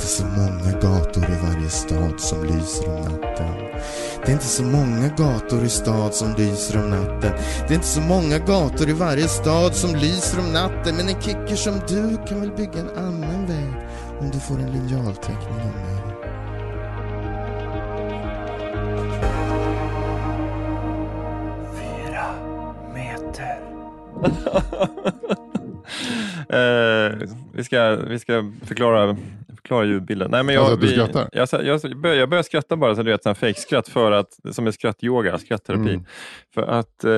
[0.00, 3.54] inte så många gator i varje stad som lyser om natten.
[4.24, 7.32] Det är inte så många gator i stad som lyser om natten.
[7.68, 10.96] Det är inte så många gator i varje stad som lyser om natten.
[10.96, 13.74] Men en kicker som du kan väl bygga en annan väg
[14.20, 16.00] om du får en linjalteckning av mig.
[21.74, 22.26] Fyra
[22.94, 23.60] meter.
[26.48, 27.12] Eh,
[27.52, 29.16] vi, ska, vi ska förklara,
[29.70, 30.30] förklara ljudbilden.
[30.30, 30.96] Nej, men jag, Alltså vi-?
[31.32, 34.66] Jag, jag, jag, börjar, jag börjar skratta bara, så du vet, fejkskratt för att, som
[34.66, 35.90] är skrattyoga, skrattterapi.
[35.90, 36.04] Mm.
[36.54, 37.10] För att eh,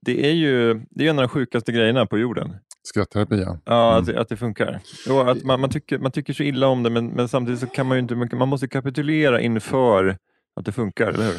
[0.00, 2.56] det är ju det är en av de sjukaste grejerna på jorden.
[2.82, 3.58] Skrattterapi, ja.
[3.64, 4.00] Ja, Mm.
[4.00, 4.80] att, det- att det funkar.
[5.10, 7.66] Och att man, man, tycker, man tycker så illa om det, men, men samtidigt så
[7.66, 10.16] kan man ju inte, man måste kapitulera inför
[10.56, 11.34] att det funkar, eller hur?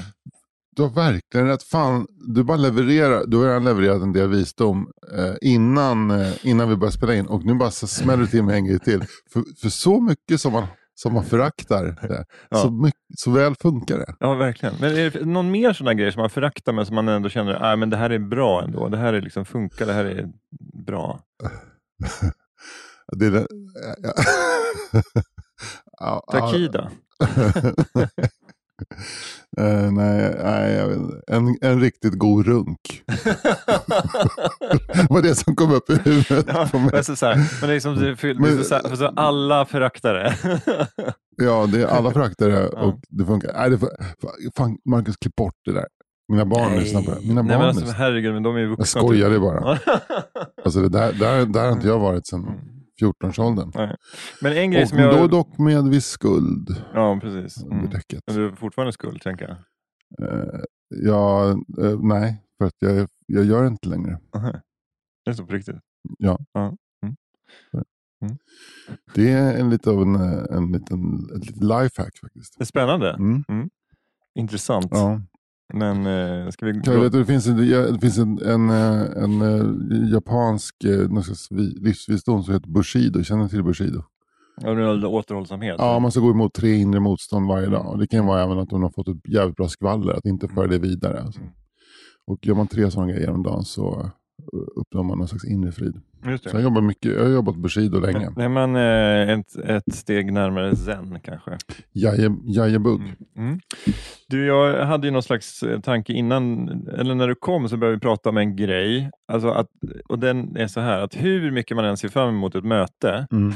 [0.75, 1.63] Du har verkligen rätt.
[1.63, 3.23] Fan, du bara levererar.
[3.27, 7.27] Du har redan levererat en del visdom eh, innan, eh, innan vi började spela in.
[7.27, 9.03] Och nu bara så smäller du till med en grej till.
[9.33, 12.57] För, för så mycket som man, som man föraktar det, Ja.
[12.57, 14.15] så, mycket, så väl funkar det.
[14.19, 14.75] Ja, verkligen.
[14.81, 17.53] Men är det någon mer sådana grejer som man föraktar men som man ändå känner
[17.53, 18.87] att men det här är bra ändå?
[18.89, 20.27] Det här är liksom funkar, det här är
[20.85, 21.19] bra.
[23.15, 23.47] det är det.
[25.99, 26.91] Ja, Takida?
[29.57, 30.79] Eh, nej, nej
[31.27, 33.03] en, en riktigt god runk.
[35.09, 36.89] var det som kom upp i huvudet Ja, på mig.
[36.93, 39.07] men, så, så här, men det är som det, det är Men- så, här, så
[39.07, 40.35] alla föraktar det.
[41.41, 42.79] Ja, det är alla föraktar det Ja.
[42.81, 43.53] och det funkar.
[43.53, 43.79] Nej, det,
[44.57, 45.85] fan, Marcus, klipp bort det där.
[46.31, 47.21] Mina barn lyssnar på det.
[47.27, 48.99] Mina Nej, barn men alltså, herregud, men de är ju vuxna.
[49.01, 49.77] Jag skojade bara.
[49.85, 49.99] Ja.
[50.65, 52.55] Alltså det där, där, där har inte jag varit sedan Mm.
[53.01, 53.71] 14-årsåldern.
[53.75, 53.95] Nej.
[54.41, 55.29] Men en grej Och som då jag...
[55.29, 57.63] dock med viss skuld Ja, precis.
[57.63, 57.89] Mm.
[57.89, 58.23] däcket.
[58.27, 59.57] Men du har fortfarande skuld, tänker jag.
[60.29, 61.49] Eh, ja,
[61.81, 64.19] eh, nej, för att jag, jag gör det inte längre.
[64.35, 64.51] Aha.
[65.25, 65.75] Det är så på riktigt.
[69.15, 72.57] Det är en lite av en, eh, en liten ett litet lifehack faktiskt.
[72.57, 73.13] Det är spännande.
[73.13, 73.69] Mm.
[74.35, 74.87] Intressant.
[74.91, 75.21] Ja.
[75.73, 76.81] Men eh, ska vi...
[76.83, 77.57] Jag vet, det finns en,
[77.93, 81.07] det finns en, en, eh, en, eh, japansk eh,
[81.81, 83.23] livsvisdom som heter Bushido.
[83.23, 84.03] Känner du till Bushido?
[84.61, 85.75] Ja, det är återhållsamhet.
[85.77, 87.99] Ja, man ska gå emot tre inre motstånd varje dag.
[87.99, 90.67] Det kan vara även att de har fått ett jävligt bra skvaller, att inte föra
[90.67, 91.21] det vidare.
[91.21, 91.41] Alltså.
[91.41, 91.53] Mm.
[92.27, 94.11] Och gör man tre sådana grejer om dagen så
[94.75, 96.01] uppnår man någon slags inre frid.
[96.25, 96.55] Just Så det.
[96.55, 98.29] jag, jobbar mycket, jag har jobbat Bushido länge.
[98.37, 101.57] Nej, men eh, ett, ett steg närmare zen kanske.
[101.91, 103.01] Jaje, jajebugg.
[103.37, 103.59] Mm.
[104.27, 107.95] Du, jag hade ju någon slags eh, tanke innan, eller när du kom så började
[107.95, 109.11] vi prata om en grej.
[109.31, 109.67] Alltså att,
[110.09, 113.27] och den är så här, att hur mycket man än ser fram emot ett möte,
[113.31, 113.53] Mm.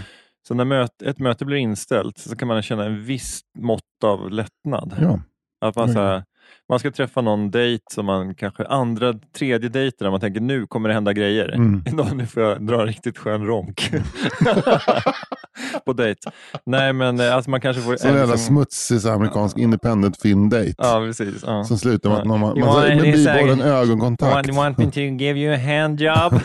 [0.48, 4.32] så när möte, ett möte blir inställt så kan man känna en viss mått av
[4.32, 4.96] lättnad.
[5.02, 5.20] Ja.
[5.62, 6.24] Att man, så här,
[6.74, 10.68] man ska träffa någon dejt som man kanske andra, tredje dejten där man tänker nu
[10.68, 11.50] kommer det hända grejer.
[11.50, 11.84] Mm.
[12.14, 13.92] Nu får jag dra en riktigt skön ronk.
[15.86, 16.32] på dejt.
[16.66, 17.96] Nej men eh, alltså man kanske får...
[17.96, 20.74] Så en jävla liksom- smutsig så amerikansk independent film date.
[20.78, 21.44] Ja precis.
[21.46, 21.64] Ja.
[21.64, 24.34] Som slutar med att någon, man, man, med bibehållen ögonkontakt.
[24.34, 26.42] Want, want me to give you a handjob?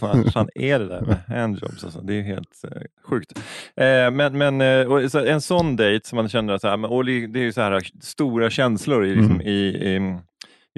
[0.00, 1.84] Vad fan är det där med handjobs?
[1.84, 2.00] Alltså?
[2.00, 3.38] Det är helt eh, sjukt.
[3.76, 7.38] Eh, men men eh, en sån dejt som man känner så här, och det det
[7.38, 9.46] är ju så här stora känslor i, liksom, Mm.
[9.46, 9.66] i,
[9.96, 10.18] i,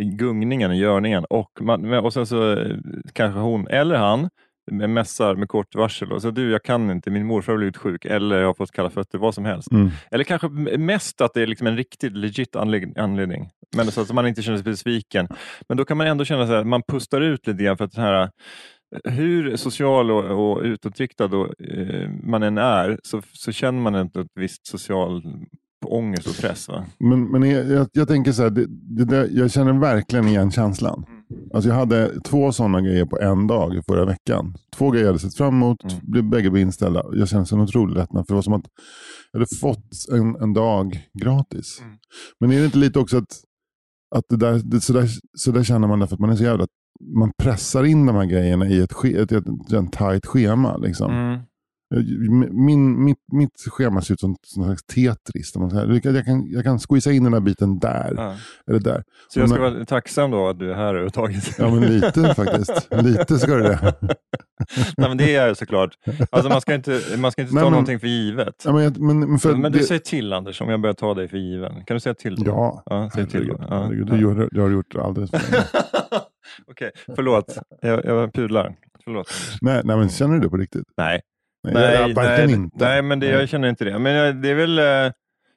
[0.02, 1.24] i gungningen, i görningen.
[1.30, 2.76] Och, man, och sen så eh,
[3.12, 4.28] kanske hon eller han
[4.70, 7.76] med mässar med kort varsel och så du jag kan inte, min morfar har blivit
[7.76, 9.72] sjuk eller jag har fått kalla fötter, vad som helst.
[9.72, 9.90] Mm.
[10.10, 13.48] Eller kanske mest att det är liksom en riktigt legit anled- anledning.
[13.76, 15.28] Men så att man inte känner sig besviken.
[15.68, 18.04] Men då kan man ändå känna här, man pustar ut lite grann för att den
[18.04, 18.30] här
[19.04, 24.16] hur social och, och utåtriktad och, eh, man än är så, så känner man ett,
[24.16, 25.22] ett visst social
[25.86, 26.68] ångest och press.
[26.68, 26.84] Va?
[26.98, 30.50] Men, men jag, jag, jag tänker så här, det, det där, jag känner verkligen igen
[30.50, 31.04] känslan.
[31.54, 34.54] Alltså jag hade två sådana grejer på en dag förra veckan.
[34.76, 35.96] Två grejer jag hade sett fram emot, Mm.
[36.02, 37.02] blev bägge blev inställda.
[37.12, 38.64] Jag kände en otrolig lättnad, för det var som att
[39.32, 41.78] jag hade fått en, en dag gratis.
[41.82, 41.96] Mm.
[42.40, 43.40] Men är det inte lite också att,
[44.16, 45.08] att det där, det, så, där,
[45.38, 46.66] så där känner man därför att man är så jävla
[47.18, 50.76] man pressar in de här grejerna i ett, ske- ett, ett, ett, tajt schema.
[50.76, 51.10] Liksom.
[51.12, 51.40] Mm.
[52.50, 55.52] Min, mitt, mitt schema ser ut som som en slags Tetris.
[55.52, 56.14] där man säger, Jag kan,
[56.50, 58.36] jag kan, jag squeeza in den här biten där, Ja.
[58.70, 59.02] eller där.
[59.28, 61.58] Så jag ska Men- vara tacksam då att du är här överhuvudtaget.
[61.58, 62.88] Ja, men lite faktiskt.
[63.02, 63.94] Lite ska det det.
[64.96, 65.90] Nej, men det är jag såklart.
[66.30, 68.62] Alltså, man ska inte, man ska inte Nej, ta men- någonting för givet.
[68.64, 71.14] Ja, men, jag- men, för Men du det, säger till Anders om jag börjar ta
[71.14, 71.84] dig för given.
[71.84, 72.34] Kan du säga till?
[72.34, 72.44] då?
[72.46, 73.46] Ja, ja säg till.
[73.48, 73.56] då.
[73.68, 73.88] Ja.
[74.06, 75.64] det, gör, det har du gjort alldeles för länge.
[76.70, 77.58] Okej, förlåt.
[77.82, 78.74] Jag, jag pudlar.
[79.04, 79.30] Förlåt.
[79.60, 80.84] Nej, nej, men känner du det på riktigt?
[80.96, 81.20] Nej.
[81.72, 83.98] Nej, Nej, nej, men det, jag känner inte det.
[83.98, 84.78] Men det är väl...
[84.78, 85.12] eh,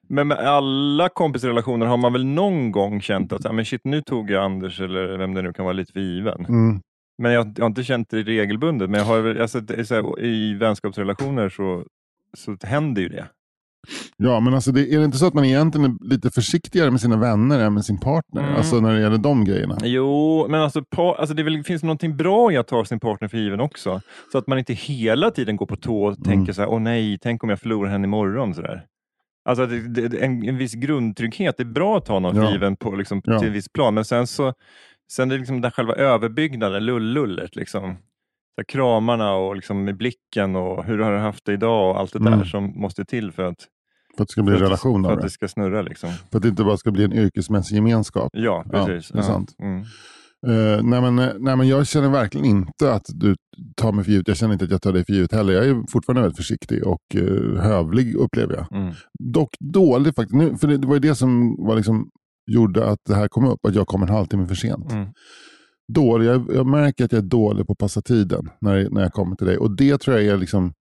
[0.10, 4.32] Men med alla kompisrelationer har man väl någon gång känt att men shit, nu tog
[4.32, 6.46] jag Anders eller vem det nu kan vara lite för given.
[6.46, 6.82] Mm.
[7.18, 8.90] Men jag, jag har inte känt det regelbundet.
[8.90, 9.60] Men jag har, alltså,
[9.90, 11.84] här, i vänskapsrelationer så,
[12.38, 13.28] så händer ju det.
[14.18, 17.02] Ja, men alltså det, är det inte så att man egentligen är lite försiktigare med
[17.02, 18.42] sina vänner än med sin partner?
[18.44, 18.56] Mm.
[18.56, 19.78] Alltså när det gäller de grejerna.
[19.84, 23.00] Jo, men alltså, pa, alltså det är väl, finns någonting bra i att ta sin
[23.00, 24.02] partner för given också.
[24.32, 27.18] Så att man inte hela tiden går på tå och tänker så här, åh nej,
[27.22, 28.54] tänk om jag förlorar henne imorgon.
[28.54, 28.86] Så där.
[29.50, 32.46] Alltså det, det, en, en viss grundtrygghet, det är bra att ta någon Ja.
[32.46, 33.40] för given på, liksom, Ja.
[33.40, 33.94] till en viss plan.
[33.94, 34.54] Men sen så
[35.12, 37.56] sen är det liksom den själva överbyggnaden, lullullet.
[37.56, 37.96] Liksom.
[38.60, 42.14] Så kramarna och liksom med blicken och hur har du haft det idag och allt
[42.14, 42.46] det där Mm.
[42.46, 43.56] som måste till för att,
[44.18, 45.26] För att det ska bli en relation för att det.
[45.26, 45.82] det ska snurra.
[45.82, 46.10] Liksom.
[46.32, 48.30] För att det inte bara ska bli en yrkesmässig gemenskap.
[48.34, 49.12] Ja, Ja, precis.
[49.12, 49.56] det är sant.
[49.64, 49.82] Mm.
[50.48, 53.36] Eh, nej, men, eh, nej, men jag känner verkligen inte att du
[53.76, 54.28] tar mig för givet.
[54.28, 55.54] Jag känner inte att jag tar dig för givet heller.
[55.54, 58.80] Jag är fortfarande väldigt försiktig och uh, hövlig upplever jag.
[58.82, 58.94] Mm.
[59.20, 60.36] Dock dålig faktiskt.
[60.36, 62.10] Nu, för det, det var ju det som var liksom,
[62.52, 63.66] gjorde att det här kom upp.
[63.68, 64.92] Att jag kom en halvtimme för sent.
[64.92, 65.08] Mm.
[65.94, 69.14] Dålig, jag, jag märker att jag är dålig på att passa tiden när, när jag
[69.14, 69.58] kommer till dig.
[69.58, 70.74] Och det tror jag är liksom,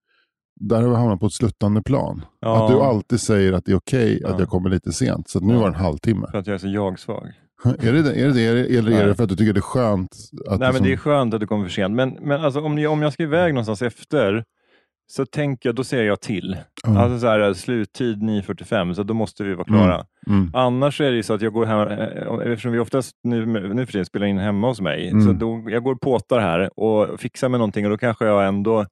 [0.61, 2.25] där har vi hamnat på ett sluttande plan.
[2.41, 2.65] Ja.
[2.65, 4.37] Att du alltid säger att det är okej att Ja.
[4.39, 5.29] jag kommer lite sent.
[5.29, 6.27] Så nu var det en halvtimme.
[6.31, 7.33] För att jag är så jag-svag.
[7.65, 7.99] Är det?
[8.23, 10.11] Är det, eller är det för att du tycker det är skönt?
[10.49, 11.95] Att Nej, men som- det är skönt att du kommer för sent.
[11.95, 14.45] Men, men alltså, om, jag, om jag ska iväg någonstans efter,
[15.13, 16.57] så tänker jag, då säger jag till.
[16.85, 16.99] Ja.
[16.99, 19.95] Alltså så här, sluttid 9.45, så då måste vi vara klara.
[19.95, 20.07] Mm.
[20.53, 23.93] Annars är det så att jag går hem, eh, eftersom vi oftast nu, nu för
[23.93, 25.27] tiden spelar in hemma hos mig, Mm.
[25.27, 28.47] så då, jag går och påtar här och fixar med någonting och då kanske jag
[28.49, 28.87] ändå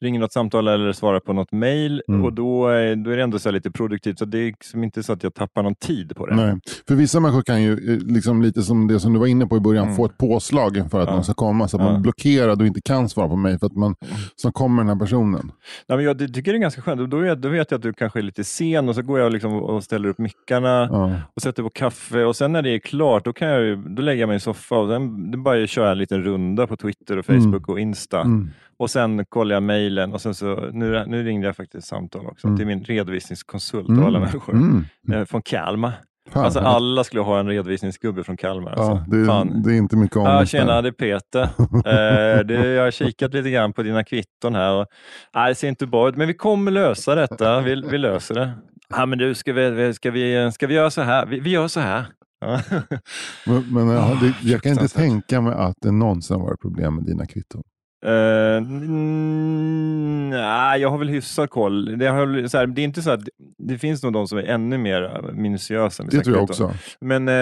[0.00, 2.24] ringer något samtal eller svarar på något mail Mm.
[2.24, 4.18] och då, är- då är det ändå så lite produktivt.
[4.18, 6.34] Så det är liksom inte så att jag tappar någon tid på det.
[6.36, 6.54] Nej.
[6.88, 9.56] För vissa människor kan ju, eh, liksom lite som det som du var inne på
[9.56, 9.96] i början, Mm.
[9.96, 11.14] få ett påslag inför att Ja.
[11.14, 11.68] någon ska komma.
[11.68, 11.92] Så att Ja.
[11.92, 13.94] man blockerad och inte kan svara på mig för att man,
[14.36, 15.52] så kommer den här personen.
[15.88, 17.10] Nej, men jag tycker det är ganska skönt.
[17.10, 19.32] Då vet, då vet jag att du kanske är lite sen och så går jag
[19.32, 21.12] liksom och ställer upp mickarna Ja.
[21.36, 24.02] och sätter på kaffe och sen när det är klart då, kan jag, ju- då
[24.02, 27.16] lägger jag mig i soffa och sen bara kör jag en liten runda på Twitter
[27.16, 28.20] och Facebook och Insta.
[28.20, 28.50] Mm.
[28.76, 32.46] Och sen kollar jag mejlen och sen så, nu, nu ringde jag faktiskt samtal också
[32.46, 32.56] Mm.
[32.58, 34.00] till min redovisningskonsult Mm.
[34.00, 34.52] av alla människor.
[34.54, 34.84] Mm.
[35.12, 35.92] Eh, Från Kalmar.
[36.32, 38.70] Fan, Alltså alla skulle ha en redovisningsgubbe från Kalmar.
[38.70, 38.84] Alltså.
[39.10, 39.48] ja, det, Fan.
[39.52, 41.42] är, det är inte mycket om Ja, tjena, det är Peter.
[41.86, 44.72] Eh, det, jag har kikat lite grann på dina kvitton här.
[44.80, 44.86] Och,
[45.34, 47.60] nej, det ser inte bra ut, men vi kommer lösa detta.
[47.60, 48.50] Vi, vi löser det.
[48.94, 51.26] Ja, men du, ska vi, ska vi, ska vi göra så här?
[51.26, 52.06] Vi, vi gör så här.
[53.46, 57.04] Men, men ja, det, jag kan inte tänka mig att det någonsin varit problem med
[57.04, 57.62] dina kvitton.
[58.04, 61.98] Eh, mm, nej, jag har väl hyfsad koll.
[61.98, 63.20] Det, har, så här, det är inte så att
[63.58, 66.02] det finns nog de som är ännu mer minutiösa.
[66.02, 66.74] Med Det tror jag också.
[67.00, 67.34] Men eh,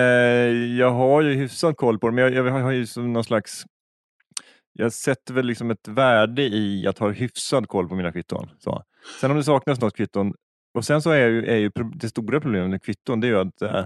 [0.78, 3.64] jag har ju hyfsad koll på det, men jag, jag har ju som någon slags...
[4.72, 8.48] Jag sätter väl liksom ett värde i att ha hyfsad koll på mina kvitton.
[8.58, 8.82] Så.
[9.20, 10.34] Sen om det saknas något kvitton,
[10.76, 13.38] och sen så är ju, är ju det stora problemet med kvitton, det är ju
[13.40, 13.84] att, eh,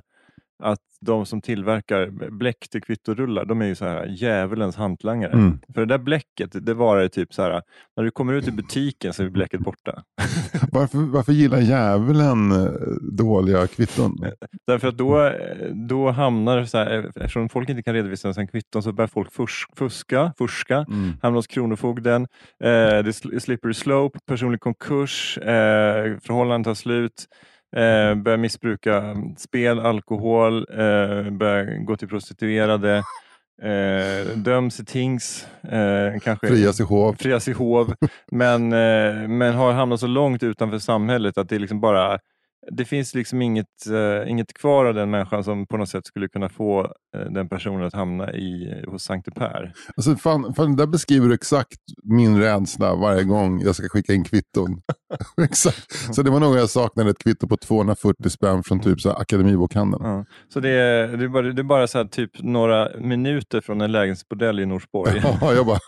[0.62, 5.32] att de som tillverkar bläck till kvittorullar, de är ju så här djävulens hantlangare.
[5.32, 5.58] Mm.
[5.74, 7.62] För det där bläcket, det var typ så här,
[7.96, 10.02] när du kommer ut i butiken så är bläcket borta.
[10.72, 12.72] Varför, varför gillar djävulen eh,
[13.12, 14.16] dåliga kvitton?
[14.66, 18.82] Därför att då, eh, då hamnar, så här, eftersom folk inte kan redovisa sina kvitton
[18.82, 21.12] så börjar folk fus- fuska, fuska, Mm.
[21.22, 22.26] hamnar hos Kronofogden, eh,
[22.60, 27.26] det är sl- slippery slope, personlig konkurs, eh, förhållanden tar slut,
[27.76, 32.96] eh, börjar missbruka spel, alkohol, eh, börjar gå till prostituerade,
[33.62, 37.16] eh, döms i tings, eh, kanske Frias i hov.
[37.18, 37.94] frias i hov,
[38.32, 42.18] men, eh, men har hamnat så långt utanför samhället att det är liksom bara
[42.70, 46.28] det finns liksom inget, eh, inget kvar av den människan som på något sätt skulle
[46.28, 46.80] kunna få
[47.16, 49.72] eh, den personen att hamna i, hos Sankte Per.
[49.96, 54.24] Alltså, fan, fan, där beskriver du exakt min rädsla varje gång jag ska skicka in
[54.24, 54.82] kvitton.
[55.42, 56.14] exakt.
[56.14, 59.20] Så det var nog jag saknade ett kvitto på 240 spänn från typ så här,
[59.20, 60.04] Akademibokhandeln.
[60.04, 60.24] Ja.
[60.52, 63.80] Så det är, det är bara, det är bara så här, typ några minuter från
[63.80, 65.22] en lägenhetsbordell i Norsborg.
[65.40, 65.78] Ja, jag bara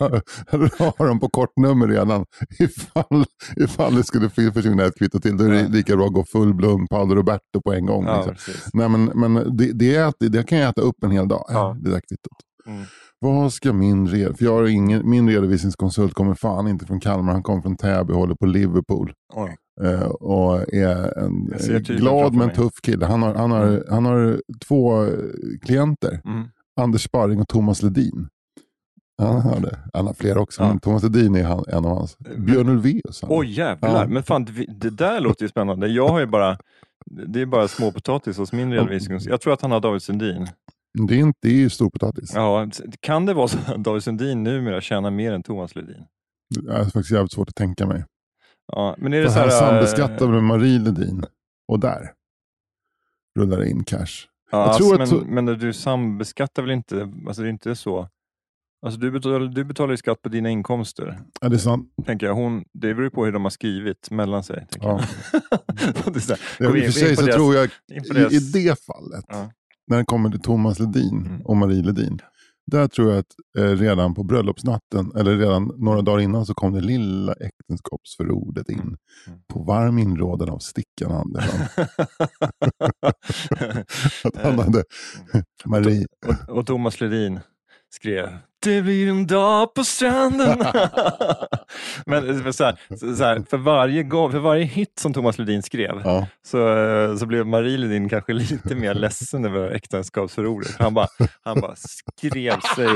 [0.97, 2.25] har dem på kortnummer redan.
[2.59, 3.25] Ifall,
[3.57, 6.53] ifall det skulle försvinna ett kvitto till, då är det lika bra att gå full
[6.63, 8.05] blom Paolo Roberto på en gång.
[8.05, 8.53] Ja, liksom.
[8.73, 11.77] Nej, men, men det, det, det kan jag äta upp en hel dag, Ja.
[11.81, 12.37] det där kvittot.
[12.67, 12.83] Mm.
[13.19, 17.33] Vad ska min, red, för jag har ingen, min redovisningskonsult kommer fan inte från Kalmar,
[17.33, 19.13] han kommer från Täby och håller på Liverpool.
[19.33, 19.55] Oj.
[19.81, 23.05] Eh, och är en eh, glad men tuff kille.
[23.05, 25.09] Han har, han har, han har två eh,
[25.65, 26.47] klienter, Mm.
[26.81, 28.27] Anders Sparring och Thomas Ledin.
[29.17, 29.79] Han har, det.
[29.93, 30.67] han har flera också, Ja.
[30.67, 32.17] men Thomas Ledin är han, en av hans.
[32.17, 33.21] Björn Ulvaeus.
[33.21, 33.31] han.
[33.33, 34.07] Oj jävlar, Ja.
[34.07, 35.87] men fan det, det där låter ju spännande.
[35.87, 36.57] Jag har ju bara,
[37.27, 39.19] det är bara småpotatis hos min redovisning.
[39.25, 40.47] Jag tror att han har David Sundin.
[41.07, 42.31] Det är, inte, det är ju storpotatis.
[42.35, 42.67] Ja,
[42.99, 46.03] kan det vara så att David Sundin numera tjänar mer än Thomas Ledin?
[46.55, 48.05] Det är faktiskt jävligt svårt att tänka mig.
[48.67, 51.25] Ja, men är det För så han här, sambeskattade med Marie Ledin.
[51.67, 52.11] Och där
[53.39, 54.05] rullar det in cash.
[54.51, 57.75] Ja, Jag tror alltså, att men, men du sambeskattar väl inte, alltså det är inte
[57.75, 58.09] så.
[58.83, 61.19] Alltså du betalar, du betalar ju skatt på dina inkomster.
[61.41, 61.89] Ja, det är sant.
[62.05, 62.33] Tänker jag.
[62.35, 64.67] Hon, det beror ju på hur de har skrivit mellan sig.
[64.81, 65.01] Ja.
[66.05, 67.65] det är så här, Ja, I och för sig så deras- tror jag
[68.31, 69.51] i, i det fallet, Ja.
[69.87, 71.41] när det kommer till Thomas Ledin Mm.
[71.41, 72.19] och Marie Ledin.
[72.71, 76.73] Där tror jag att eh, redan på bröllopsnatten, eller redan några dagar innan, så kom
[76.73, 78.79] det lilla äktenskapsförordet in.
[78.79, 78.95] Mm.
[79.53, 81.59] På varm inrådan av Stickan Andersson.
[84.23, 84.83] att han hade
[85.65, 86.05] Marie.
[86.47, 87.39] och, och Thomas Ledin
[87.89, 88.29] skrev
[88.63, 90.57] Det blir en dag på stranden.
[92.05, 92.77] Men för, så här,
[93.15, 96.27] så här, för, varje gång, för varje hit som Thomas Ledin skrev Ja.
[96.47, 100.75] så, eh, så blev Marie Ledin kanske lite mer ledsen över äktenskapsförordet.
[100.79, 101.07] Han bara,
[101.43, 102.89] han bara skrev, sig,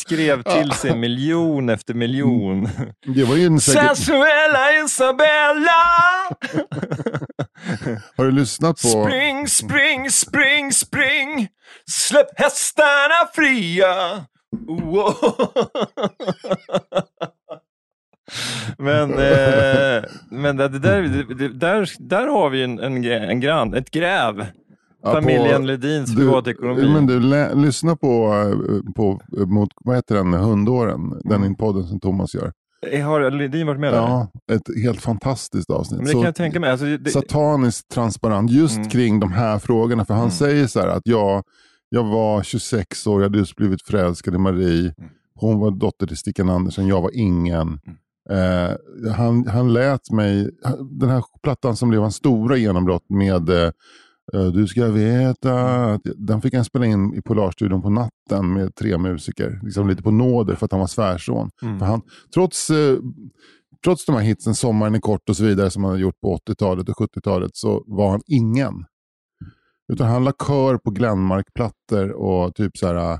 [0.00, 2.68] skrev till sig miljon efter miljon.
[3.14, 5.82] Det var ju en säkert, Sensuella Isabella!
[8.16, 8.88] har du lyssnat på...
[8.88, 11.48] Spring, spring, spring, spring!
[11.90, 14.24] Släpp hästarna fria!
[14.66, 15.14] Wow.
[18.78, 21.02] Men, eh, men det där,
[21.38, 24.36] det, där, där har vi en, en, en grann, ett gräv.
[24.38, 24.44] Ja,
[25.02, 26.88] på- Familjen Ledins privatekonomi.
[26.92, 31.54] men du, lä, lyssna på, eh, på mot, vad heter den, Hundåren, den Mm.
[31.54, 32.52] podden som Thomas gör.
[32.86, 33.98] Eh, Har Ledin varit med där?
[33.98, 35.98] Ja, ett helt fantastiskt avsnitt.
[35.98, 36.70] Men det kan jag tänka mig.
[36.70, 38.88] Alltså, det, sataniskt transparent just Mm.
[38.88, 40.04] kring de här frågorna.
[40.04, 40.30] För han Mm.
[40.32, 41.42] säger så här att jag,
[41.88, 44.94] jag var 26 år, jag hade just blivit förälskad i Marie.
[44.98, 45.10] Mm.
[45.34, 47.80] Hon var dotter till Stickan Andersson, jag var ingen.
[48.30, 50.50] Eh, han, han lät mig,
[50.90, 53.70] den här plattan som blev hans stora genombrott med eh,
[54.34, 55.52] eh, Du ska veta,
[56.16, 59.60] den fick han spela in i Polarstudion på natten med tre musiker.
[59.62, 61.50] Liksom lite på nåder för att han var svärson.
[61.62, 61.78] Mm.
[61.78, 62.02] För han,
[62.34, 62.98] trots, eh,
[63.84, 66.36] trots de här hitsen, Sommaren är kort och så vidare som han hade gjort på
[66.36, 68.84] 80-talet och 70-talet så var han ingen.
[69.92, 73.18] Utan han la kör på Glenmark-plattor och typ så här, äh,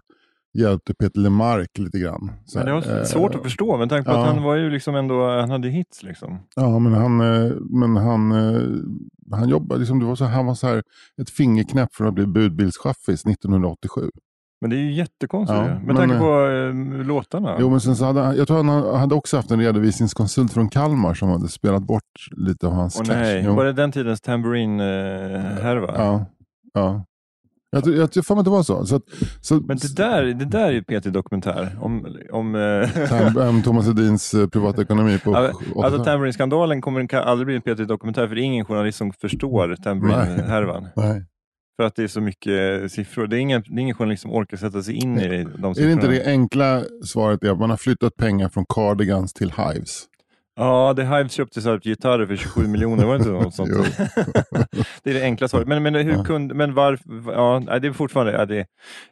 [0.59, 2.33] hjälpte Peter Lemark lite grann.
[2.45, 4.21] Så men det var eh, svårt att förstå med tanke på ja.
[4.23, 6.39] att han var ju liksom ändå, han hade hits liksom.
[6.57, 8.33] Ja, men han, eh, men han,
[9.33, 10.83] han jobbade, liksom, det var så, han var så här
[11.23, 14.11] ett fingerknäpp från att bli budbilschaffis 1987.
[14.61, 17.57] Men det är ju jättekonstigt Ja, med men, tanke på eh, låtarna.
[17.61, 20.69] Jo, men sen så hade han, jag tror han hade också haft en redovisningskonsult från
[20.69, 22.03] Kalmar som hade spelat bort
[22.37, 23.15] lite av hans Åh cash.
[23.15, 23.55] nej, Jo.
[23.55, 25.95] var det den tidens tambourine-härva?
[25.97, 26.27] Ja.
[26.77, 27.05] Ja.
[27.71, 28.87] Jag tror jag tror fan att det var så.
[28.87, 29.03] så, att,
[29.41, 32.17] så Men det där, det där är ju Peter Dokumentär om...
[32.33, 35.85] om eh, Tam, Thomas Edins eh, privatekonomi på Ja, 80-talet.
[35.85, 39.77] Alltså Tambourine-skandalen kommer aldrig bli en Peter Dokumentär för det är ingen journalist som förstår
[39.83, 40.89] Tambourine-härvan.
[41.77, 43.27] För att det är så mycket siffror.
[43.27, 45.81] Det är, ingen, det är ingen journalist som orkar sätta sig in i de siffrorna.
[45.81, 49.53] Är det inte det enkla svaret är att man har flyttat pengar från Cardigans till
[49.53, 50.05] Hives?
[50.59, 53.71] Ja, The Hives köpte så gitarrer för 27 miljoner, var det inte något sånt?
[55.03, 55.69] Det är det enkla svaret.
[55.69, 56.25] Men, men hur Ja.
[56.25, 58.67] kunde, men varför, ja, det är fortfarande, ja, det,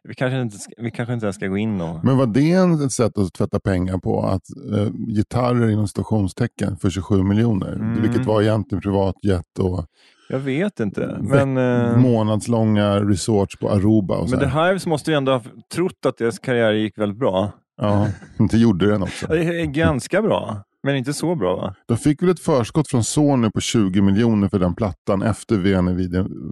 [0.04, 2.04] vi, kanske inte, vi kanske inte ens ska gå in och...
[2.04, 4.22] Men var det en- ett sätt att tvätta pengar på?
[4.22, 4.42] Att
[4.78, 7.72] eh, gitarrer inom stationstecken för 27 miljoner?
[7.72, 8.02] Mm.
[8.02, 9.84] Vilket var egentligen privatjet och
[10.28, 11.00] Jag vet inte.
[11.20, 11.56] Veck- Men,
[11.90, 14.16] eh, månadslånga resorts på Aruba.
[14.16, 14.66] Och så men The här.
[14.68, 15.42] Hives måste ju ändå ha
[15.74, 17.52] trott att deras karriär gick väldigt bra.
[17.80, 18.08] Ja,
[18.50, 19.26] det gjorde den också.
[19.26, 21.74] Det är ganska bra, men inte så bra va?
[21.88, 25.96] De fick väl ett förskott från Sony på 20 miljoner för den plattan efter VN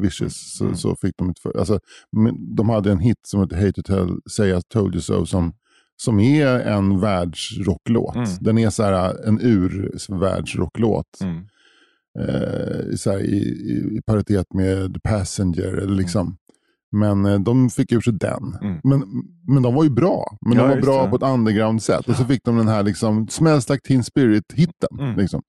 [0.02, 0.56] Vicious.
[0.58, 0.76] Så, Mm.
[0.76, 1.78] så fick de ett för, alltså,
[2.56, 5.52] de hade en hit som hette Hate to tell, Say I told you so som,
[6.02, 8.16] som är en världsrocklåt.
[8.16, 8.28] Mm.
[8.40, 11.18] Den är så här, en ur-världsrocklåt.
[11.22, 11.36] Mm.
[12.18, 15.72] Eh, så här, i, i, I paritet med The Passenger.
[15.72, 16.36] Eller liksom.
[16.92, 18.56] Men eh, de fick ur sig den.
[18.62, 18.80] Mm.
[18.84, 19.04] Men,
[19.48, 20.36] men de var ju bra.
[20.40, 21.10] Men Ja, de var bra det.
[21.10, 22.08] på ett underground-sätt.
[22.08, 24.98] Och så fick de den här liksom, Smells like Teen Spirit-hitten.
[25.00, 25.16] Mm.
[25.16, 25.42] Liksom.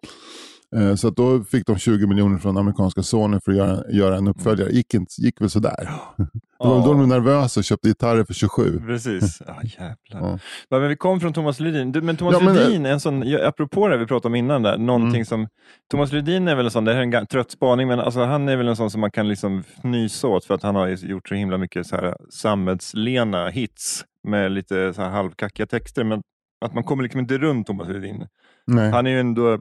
[0.75, 4.27] Eh, Så då fick de 20 miljoner från amerikanska Sony för att göra, göra en
[4.27, 4.69] uppföljare.
[4.71, 5.89] gick, inte, gick väl sådär.
[6.63, 8.81] Det var väl då de blev nervösa och köpte gitarrer för 27.
[8.87, 9.41] Precis.
[9.47, 9.95] Ja, jävlar.
[10.29, 10.39] Ja.
[10.69, 11.91] Ja, Men vi kom från Thomas Ledin.
[11.91, 14.61] Du, Men Thomas Ja, men- Ledin, en sån, ja, apropå det vi pratade om innan,
[14.63, 15.25] där, någonting Mm.
[15.25, 15.47] som...
[15.91, 18.49] Thomas Ledin är väl en sån, det här är en trött spaning, men alltså, han
[18.49, 21.27] är väl en sån som man kan liksom fnysa åt för att han har gjort
[21.29, 26.03] så himla mycket så här sammetslena hits med lite så här halvkackiga texter.
[26.03, 26.21] Men
[26.65, 28.27] att man kommer liksom inte runt Thomas Ledin.
[28.67, 28.91] Nej.
[28.91, 29.59] Han är ju ändå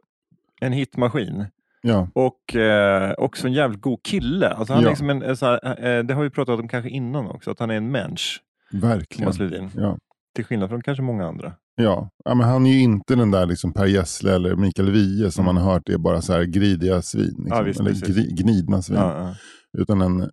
[0.63, 1.45] en hitmaskin.
[1.83, 2.09] Ja.
[2.15, 4.49] Och eh, också en jävligt god kille.
[4.49, 4.91] Alltså han är Ja.
[4.91, 7.59] liksom en, en så här, eh, det har vi pratat om kanske innan också, att
[7.59, 8.41] han är en människa,
[8.73, 9.71] Verkligen.
[9.77, 9.99] Ja.
[10.35, 11.53] Till skillnad från kanske många andra.
[11.75, 12.11] Ja.
[12.25, 15.45] ja, men han är ju inte den där liksom Per Gessle eller Mikael Wiehe som
[15.45, 15.55] Mm.
[15.55, 17.25] man har hört är bara så här gridiga svin.
[17.25, 17.47] Liksom.
[17.49, 18.97] Ja, visst, eller gri, gnidna svin.
[18.99, 19.35] Ja, ja.
[19.83, 20.31] Utan en,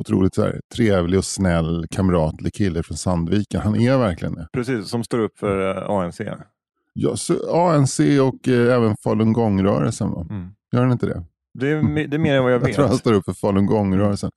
[0.00, 3.60] otroligt så här, trevlig och snäll, kamratlig kille från Sandviken.
[3.60, 4.48] Han är verkligen det.
[4.52, 6.20] Precis, som står upp för eh, ANC.
[6.98, 7.16] Ja,
[7.74, 10.26] ANC och eh, även falungongrörelsen va?
[10.30, 10.48] Mm.
[10.72, 11.24] Gör han inte det?
[11.58, 13.00] Det är, det är mer än vad jag Jag tror han vet.
[13.00, 14.30] står upp för falungongrörelsen.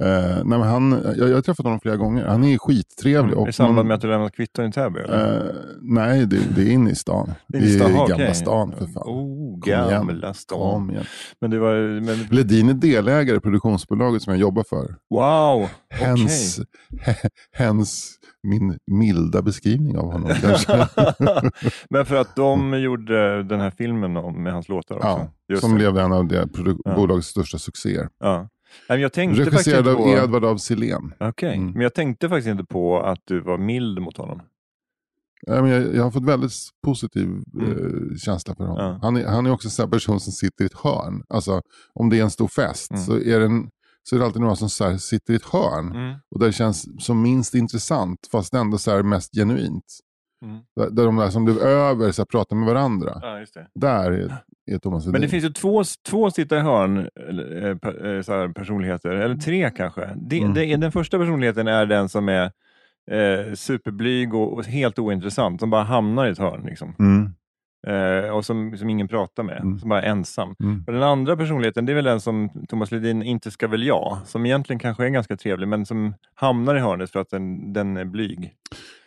[0.00, 2.24] Eh, nej, han, jag, jag har träffat honom flera gånger.
[2.24, 3.32] Han är skittrevlig.
[3.32, 3.42] Mm.
[3.42, 5.00] och I samband med att du lämnat kvitton i Täby?
[5.00, 5.42] Eh,
[5.82, 7.32] nej, det, det är inne i stan.
[7.48, 8.06] Det är, I stan.
[8.08, 9.02] Gamla stan för fan.
[9.06, 10.98] Oh, gamla stan.
[11.40, 12.00] Men det var...
[12.00, 14.96] Men, Ledin är delägare i produktionsbolaget som jag jobbar för.
[15.10, 15.68] wow!
[15.90, 16.60] Hens,
[17.52, 20.86] hens min milda beskrivning av honom kanske.
[21.90, 25.28] men för att de gjorde den här filmen med hans låtar också?
[25.46, 26.48] ja, som blev en av det
[26.84, 26.94] Ja.
[26.96, 28.08] bolagets största succéer.
[28.20, 28.48] Ja.
[28.88, 30.08] Nej, Jag tänkte faktiskt Regisserad av på...
[30.08, 31.14] Edvard af Sillén.
[31.20, 31.72] Okej, Mm.
[31.72, 34.40] men jag tänkte faktiskt inte på att du var mild mot honom.
[35.46, 36.52] Men jag, jag har fått väldigt
[36.84, 37.42] positiv Mm.
[37.70, 38.84] eh, känsla för honom.
[38.84, 38.98] Ja.
[39.02, 41.22] Han, är, han är också en person som sitter i ett hörn.
[41.28, 41.62] Alltså,
[41.94, 43.02] om det är en stor fest Mm.
[43.04, 43.68] så, är det en,
[44.02, 45.92] så är det alltid några som så här, sitter i ett hörn.
[45.92, 46.14] Mm.
[46.30, 49.84] Och där det känns som minst intressant fast ändå så här mest genuint.
[50.42, 50.58] Mm.
[50.76, 53.18] Där, där de där som blev över så här, pratar med varandra.
[53.22, 53.66] Ja, just det.
[53.74, 54.34] Där är,
[54.70, 55.30] är Thomas Men det Ledin.
[55.30, 60.08] finns ju två, två sitta i hörn eh, eh, så här, personligheter, eller tre kanske.
[60.16, 60.54] Det, Mm.
[60.54, 62.44] det, den första personligheten är den som är
[63.10, 66.62] eh, superblyg och, och helt ointressant, som bara hamnar i ett hörn.
[66.66, 66.94] Liksom.
[66.98, 67.30] Mm.
[67.86, 69.78] Eh, och som, som ingen pratar med, Mm.
[69.78, 70.54] som bara är ensam.
[70.60, 70.84] Mm.
[70.86, 74.18] Och den andra personligheten, det är väl den som Thomas Ledin inte ska väl jag,
[74.24, 77.96] som egentligen kanske är ganska trevlig, men som hamnar i hörnet för att den, den
[77.96, 78.54] är blyg.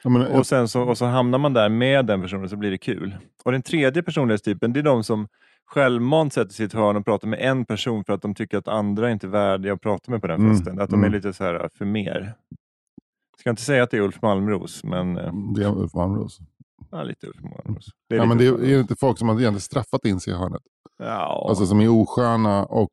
[0.03, 2.71] Ja, men, Och sen så, och så hamnar man där med den personen så blir
[2.71, 3.15] det kul.
[3.45, 5.27] Och den tredje personlighetstypen, det är de som
[5.65, 9.11] självmant sätter ett hörn och pratar med en person för att de tycker att andra
[9.11, 10.79] inte är värdiga att prata med på den Mm, festen.
[10.79, 11.11] Att de är mm.
[11.17, 12.33] lite så här för mer.
[13.31, 16.39] Jag ska inte säga att det är Ulf Malmros, men eh, det är Ulf Malmros.
[16.91, 17.85] Ja, lite Ulf Malmros.
[18.09, 20.19] Det är Ja, men det är, är det inte folk som har egentligen straffat in
[20.19, 20.61] sig i hörnet.
[20.97, 22.91] Ja, Alltså som är osköna och,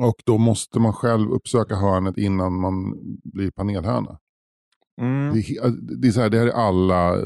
[0.00, 2.74] och då måste man själv uppsöka hörnet innan man
[3.24, 4.18] blir panelhörna.
[5.00, 7.16] mm, Det, är, he- det, är så här, det här är alla,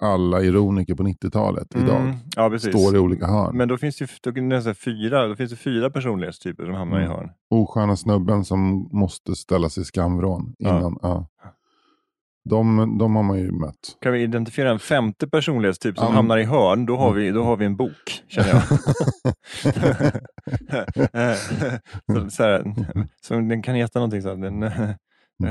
[0.00, 2.00] alla ironiker på 90-talet idag.
[2.00, 2.70] mm, ja, precis.
[2.80, 3.56] Står i olika hörn.
[3.56, 7.04] Men då finns det, då, säga fyra, då finns det fyra personlighetstyper som hamnar i
[7.04, 7.16] Mm.
[7.16, 7.30] hörn.
[7.50, 10.78] Osköna snubben som måste ställa sig i skamvrån Ja.
[10.78, 10.98] innan.
[11.02, 11.28] Ja.
[12.50, 13.96] De, de har man ju mött.
[14.00, 16.12] Kan vi identifiera en femte personlighetstyp som Ja.
[16.12, 18.62] hamnar i hörn, då har vi, då har vi en bok, känner jag.
[22.24, 22.74] så, så, här,
[23.22, 24.90] så den kan heta någonting så här, den, eh,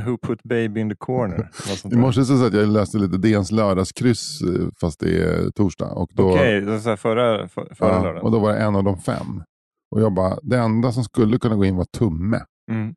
[0.06, 1.50] Who put baby in the corner?
[1.92, 5.86] I morse så att jag läste lite DNs lördagskryss eh, fast det är torsdag.
[5.92, 8.32] Och då, Okej, så här, förra, för, förra ja, och lördagen.
[8.32, 9.44] då var det en av de fem.
[9.92, 12.40] Och jag bara, det enda som skulle kunna gå in var tumme.
[12.72, 12.96] Mm.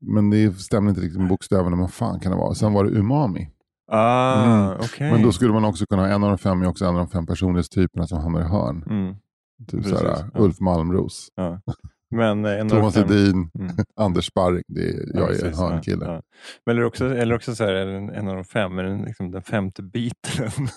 [0.00, 2.54] Men det stämde inte riktigt med bokstäverna, men vad fan kan det vara?
[2.54, 3.48] Sen var det umami.
[3.92, 4.78] Ah, Mm.
[4.80, 5.10] okej.
[5.12, 6.96] Men då skulle man också kunna ha en av de fem är också en av
[6.98, 8.84] de fem personlighetstyperna som hamnar i hörn.
[8.90, 9.14] Mm.
[9.70, 10.40] Typ Precis, såhär, ja.
[10.40, 11.60] Ulf Malmros, Ja.
[12.12, 13.76] Men eh, Thomas fem- Hedin, Mm.
[14.00, 14.62] Anders Sparring.
[14.68, 16.04] Det är, Ja, jag är en precis, ja, hörnkille.
[16.04, 16.22] ja.
[16.66, 19.30] Men eller också, eller också så här, en, en av de fem, är den, liksom
[19.30, 20.68] den femte Beatlen.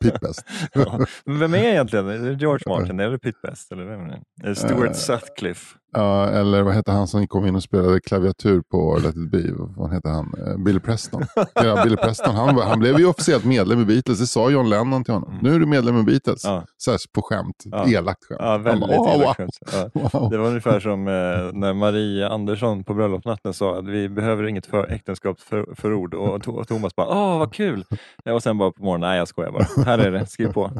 [0.00, 0.42] Pete Best.
[0.74, 1.00] ja.
[1.24, 2.08] Men vem är egentligen?
[2.08, 3.72] Är det George Martin eller Pete Best?
[3.72, 4.22] Eller vem är det?
[4.44, 5.78] Är det Stuart Eh, Sutcliffe?
[5.94, 9.42] Ja, eller vad heter han som kom in och spelade klaviatur på Let it be?
[9.76, 10.32] Vad heter han?
[10.46, 11.22] Eh, Billy Preston.
[11.54, 14.18] Ja, Billy Preston han, han blev ju officiellt medlem i Beatles.
[14.18, 15.30] Det sa John Lennon till honom.
[15.30, 15.40] Mm.
[15.42, 16.44] Nu är du medlem i Beatles.
[16.44, 16.64] Ja.
[16.86, 17.62] Här, på skämt.
[17.64, 17.88] Ja.
[17.88, 18.40] Elakt skämt.
[18.42, 19.58] Ja, väldigt bara, "Åh, elakt wow." skämt.
[19.92, 20.18] ja.
[20.18, 20.30] Wow.
[20.30, 21.12] Det var ungefär som eh,
[21.52, 26.68] när Maria Andersson på bröllopsnatten sa att vi behöver inget för äktenskapsförord och, To- och
[26.68, 27.84] Thomas bara åh vad kul!
[28.30, 30.70] Och sen bara på morgonen, nej jag skojar bara, här är det, skriv på.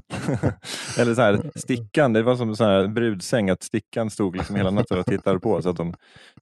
[0.98, 5.04] Eller så här, stickan, det var som här brudsäng, att stickan stod liksom hela natten
[5.07, 5.88] och tittade på så att de,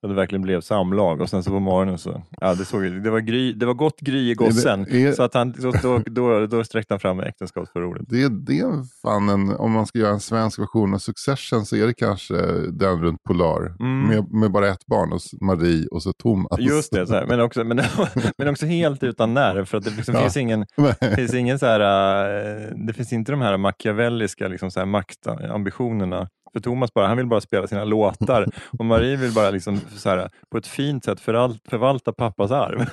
[0.02, 3.10] att det verkligen blev samlag och sen så på morgonen så, ja det såg det
[3.10, 4.80] var, gry, det var gott gry i gossen.
[4.80, 8.06] Är det- Så att han, så, då, då, då sträckte han fram äktenskapsförordet.
[8.08, 11.76] Det, det är fan en, om man ska göra en svensk version av Succession så
[11.76, 12.34] är det kanske
[12.72, 13.74] den runt Polar.
[13.80, 14.02] Mm.
[14.08, 16.58] Med, med bara ett barn, och Marie och så Thomas.
[16.60, 17.80] Just det, här, men, också, men,
[18.38, 20.20] men också helt utan nerv för att det liksom Ja.
[20.20, 20.66] finns ingen
[21.00, 24.86] Det finns, ingen så här, eh, det finns inte de här machiavelliska liksom så här
[24.86, 26.28] maktambitionerna.
[26.52, 28.46] För Thomas bara, han vill bara spela sina låtar
[28.78, 32.84] och Marie vill bara liksom så här, på ett fint sätt föralt, förvalta pappas arv.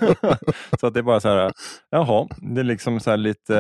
[0.80, 1.52] så att det är bara så här,
[1.90, 3.60] jaha, det är liksom så här lite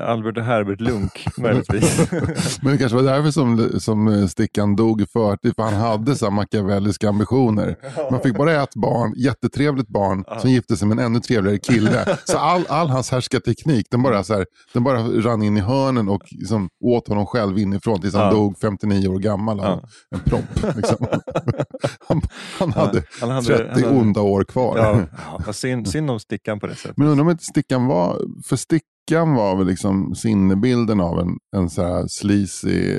[0.00, 2.10] eh, Albert och Herbert Lunk möjligtvis.
[2.62, 6.24] Men det kanske var därför som, som Stickan dog i förtid, för han hade så
[6.26, 7.76] här machiavelliska ambitioner.
[8.10, 12.16] Man fick bara ett barn, jättetrevligt barn, som gifte sig med en ännu trevligare kille.
[12.24, 16.08] Så all, all hans härskarteknik, den bara, så här, den bara rann in i hörnen
[16.08, 18.30] och liksom åt honom själv inifrån tills han Ja.
[18.30, 19.58] dog 59 år gammal.
[19.58, 19.82] Ja.
[20.10, 20.76] En propp.
[20.76, 21.06] Liksom.
[22.08, 22.22] Han,
[22.58, 24.78] han, hade han hade- 30 han hade- onda år kvar.
[24.78, 25.00] ja,
[25.46, 26.96] ja, synd, synd om stickan på det sättet.
[26.96, 31.70] Men undrar om inte Stickan var, för Stickan var väl liksom sinnebilden av en, en
[31.70, 32.96] så här sleazy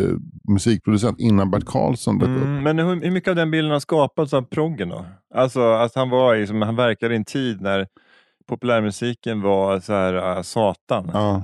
[0.00, 0.16] eh,
[0.48, 2.42] musikproducent innan Bert Karlsson dök upp.
[2.44, 5.06] Mm, men hur, hur mycket av den bilden har skapats av proggen då?
[5.34, 7.86] Alltså att han var i, som, han verkade i en tid när
[8.48, 11.10] populärmusiken var så här uh, satan.
[11.12, 11.42] Ja,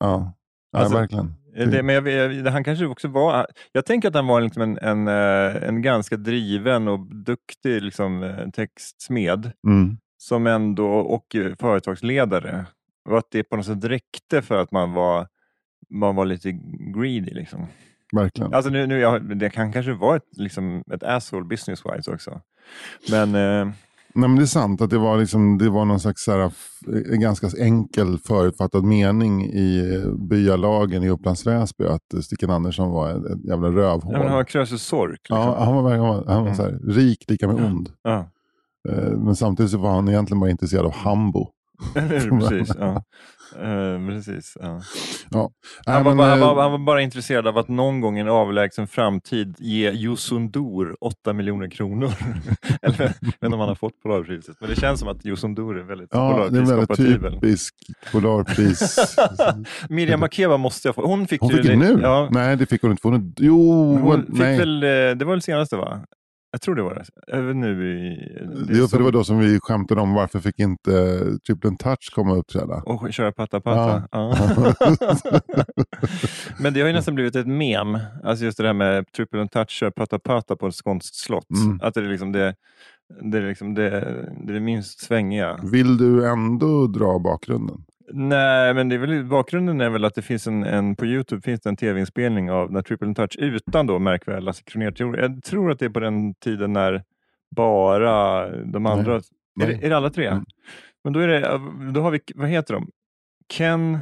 [0.00, 0.32] ja.
[0.72, 1.34] ja Alltså, verkligen.
[1.54, 4.78] Är Det, men jag, han kanske också var, jag tänker att han var liksom en,
[4.78, 9.96] en, eh, en ganska driven och duktig liksom, eh, textsmed Mm.
[10.18, 12.66] som ändå, och eh, företagsledare.
[13.08, 15.26] Och att det på något sätt räckte för att man var,
[15.90, 16.52] man var lite
[16.96, 17.34] greedy.
[17.34, 17.66] Liksom.
[18.12, 18.54] Verkligen.
[18.54, 22.40] Alltså nu, nu, jag, det kan kanske vara ett, liksom, ett asshole business-wise också.
[23.10, 23.72] Men eh,
[24.14, 26.50] Nej, men det är sant att det var, liksom, det var någon slags här,
[27.16, 33.10] ganska enkel förutfattad mening i eh, byalagen i Upplands Väsby att eh, Stickan Andersson var
[33.10, 34.12] ett, jävla rövhål.
[34.12, 35.10] ja, men han var Krösus Sork.
[35.12, 35.36] Liksom.
[35.36, 36.54] Ja, han var, han var, han var Mm.
[36.54, 37.88] så här, rik lika med ond.
[38.02, 38.30] Ja.
[38.88, 41.48] Eh, Men samtidigt så var han egentligen bara intresserad av hambo.
[41.94, 42.72] precis.
[42.78, 43.02] Ja.
[43.60, 44.80] Eh, precis ja.
[45.30, 45.50] Ja.
[45.86, 48.20] Han, var bara, han, eh, var, han var bara intresserad av att någon gång i
[48.20, 52.12] en avlägsen framtid ge Josundur 8 miljoner kronor.
[52.82, 55.78] Eller, jag vet inte om han har fått Polarpriset, men det känns som att Josundur
[55.78, 57.32] är väldigt Ja, det är väldigt Polarpriskompatibel.
[57.32, 57.74] typisk
[58.12, 59.16] Polarpris.
[59.88, 61.06] Miriam Makeba måste jag få.
[61.06, 61.98] Hon fick, Hon fick det nu?
[62.02, 63.08] Ja, Nej, det fick hon inte.
[63.08, 64.58] Hon, jo, hon fick nej.
[64.58, 66.00] väl, eh, det var väl senaste va?
[66.52, 67.34] Jag tror det var det.
[67.36, 68.16] Även nu i...
[68.66, 72.12] Det, det, som- var då som vi skämtade om varför fick inte uh, Triple Touch
[72.14, 72.82] komma och uppträda.
[72.86, 74.08] Och köra patta patta.
[74.10, 74.36] Ja.
[76.58, 77.98] Men det har ju nästan blivit ett mem.
[78.24, 81.50] Alltså just det där med triple touch, köra patta patta på ett skånskt slott.
[81.64, 81.80] Mm.
[81.82, 82.54] Att det är liksom det,
[83.22, 83.90] det, är liksom det,
[84.46, 85.58] det är det minst svängiga.
[85.62, 87.84] Vill du ändå dra bakgrunden?
[88.08, 91.42] Nej, men det är väl, bakgrunden är väl att det finns en, en på Youtube
[91.42, 94.94] finns det en tv-inspelning av när Triple Touch utan då märkvärd Lasse Kronér.
[95.20, 97.04] Jag tror att det är på den tiden när
[97.56, 99.14] bara de andra...
[99.14, 99.22] Är,
[99.54, 99.66] Nej.
[99.66, 100.26] det, är det alla tre?
[100.26, 100.44] Mm.
[101.04, 101.40] Men då är det,
[101.92, 102.90] då har vi, vad heter de?
[103.48, 103.98] Ken...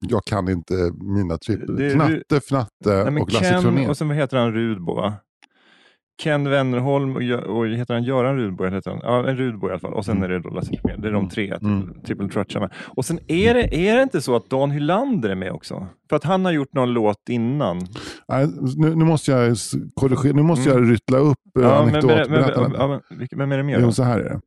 [0.00, 1.80] Jag kan inte mina trippel.
[1.80, 3.88] Är- Knatte, Fnatte Nej, och Lasse Kronér.
[3.88, 5.14] och sen vad heter han Rudbo va?
[6.22, 7.22] Ken Wennerholm och,
[7.56, 8.64] och heter han Göran Rudbo?
[8.64, 9.00] Eller heter han?
[9.02, 9.92] Ja, en Rudbo i alla fall.
[9.94, 10.30] Och sen Mm.
[10.30, 10.96] är det då Lasse Kronér.
[10.98, 11.94] Det är de tre, Mm.
[12.06, 12.70] Triple Trutcha med.
[12.86, 15.86] Och sen är det, är det inte så att Dan Hylander är med också?
[16.08, 17.80] För att han har gjort någon låt innan.
[18.28, 19.56] Nej, nu, nu måste jag
[19.94, 21.68] korrigera, nu måste jag ryttla upp Mm.
[21.68, 22.72] eh, Ja, anekdotberättandet.
[22.78, 23.00] ja,
[23.36, 23.82] vem är det mer då?
[23.82, 24.40] Jo, så här är det.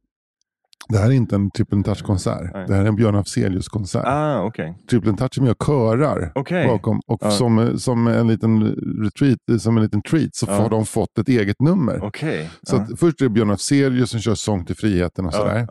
[0.89, 2.67] Det här är inte en Triple Touch-konsert.
[2.67, 4.03] Det här är en Björn Afzelius-konsert.
[4.05, 4.77] Ah, okej.
[4.89, 6.67] Triple Touch är med och körar Okej.
[6.67, 7.01] bakom.
[7.07, 7.31] Och Ja.
[7.31, 8.63] som, som en liten
[9.03, 10.53] retreat, som en liten treat, så Ja.
[10.53, 11.99] har de fått ett eget nummer.
[12.03, 12.49] Okej.
[12.63, 15.67] Så att först är det Björn Afzelius som kör Sång till friheten och sådär.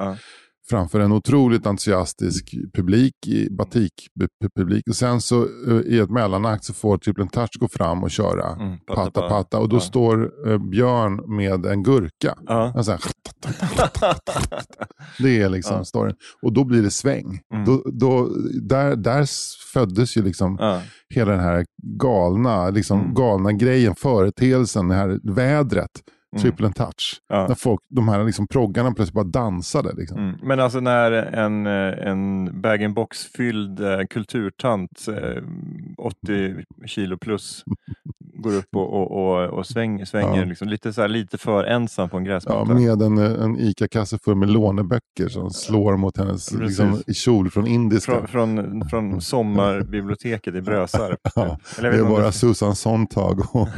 [0.70, 4.88] Framför en otroligt entusiastisk publik, i batikpublik.
[4.88, 8.48] Och sen så eh, i ett mellanakt så får Triple Touch gå fram och köra
[8.52, 9.58] Mm, Patta Patta.
[9.58, 9.80] Och då Ja.
[9.80, 12.34] står eh, Björn med en gurka.
[12.46, 12.72] Ja.
[12.76, 12.98] En
[15.18, 15.84] det är liksom Ja.
[15.84, 16.14] storyn.
[16.42, 17.40] Och då blir det sväng.
[17.54, 17.64] Mm.
[17.64, 18.28] Då, då,
[18.62, 19.26] där, där
[19.72, 20.82] föddes ju liksom Ja.
[21.14, 21.64] hela den här
[21.98, 23.14] galna, liksom, Mm.
[23.14, 25.90] galna grejen, företeelsen, det här vädret.
[26.32, 26.42] Mm.
[26.42, 27.20] Triple and touch.
[27.28, 27.48] Ja.
[27.48, 29.92] När folk, de här liksom, proggarna plötsligt bara dansade.
[29.96, 30.18] Liksom.
[30.18, 30.38] Mm.
[30.42, 35.42] Men alltså när en, eh, en bag-in-box-fylld eh, kulturtant, eh,
[35.98, 37.64] 80 kilo plus,
[38.42, 40.44] går upp och, och, och, och sväng, svänger Ja.
[40.44, 42.74] liksom, lite, så här, lite för ensam på en Ja, gräsmatta.
[42.74, 48.26] med en, en ICA-kasse full med låneböcker som slår mot hennes liksom, kjol från indiska.
[48.26, 51.18] Från, från, från sommarbiblioteket i Brösarp.
[51.34, 53.68] Ja, det är bara Susan Sontag och,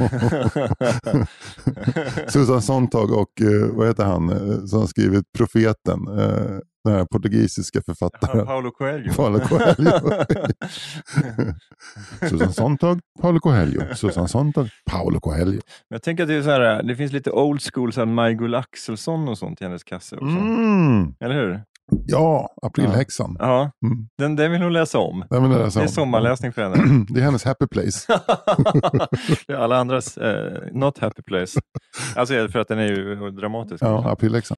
[2.31, 7.81] Susan Sontag och eh, vad heter han eh, som skrivit Profeten, eh, den här portugisiska
[7.85, 8.45] författaren.
[8.45, 9.13] Paolo Coelho.
[9.13, 10.25] Paulo Coelho.
[12.29, 13.95] Susan Sontag, Paulo Coelho.
[13.95, 15.59] Susan Sontag, Paulo Coelho.
[15.89, 18.55] Jag tänker att det, är så här, det finns lite old school, så här Maj-Gull
[18.55, 20.27] Axelsson och sånt i hennes kasse också.
[20.27, 21.13] Mm.
[21.19, 21.63] Eller hur?
[22.05, 23.35] Ja, Aprilhäxan.
[23.39, 24.07] Ja, Mm.
[24.17, 25.25] den, den vill hon läsa om.
[25.29, 25.93] Den vill läsa Det är om.
[25.93, 27.05] sommarläsning för henne.
[27.09, 28.07] Det är hennes happy place.
[29.47, 31.59] det är alla andras eh, not happy place.
[32.15, 33.83] Alltså för att den är ju dramatisk.
[33.83, 34.57] Ja, Aprilhäxan.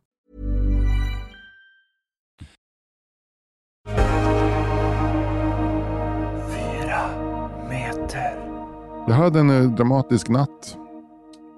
[9.07, 10.77] Jag hade en eh, dramatisk natt.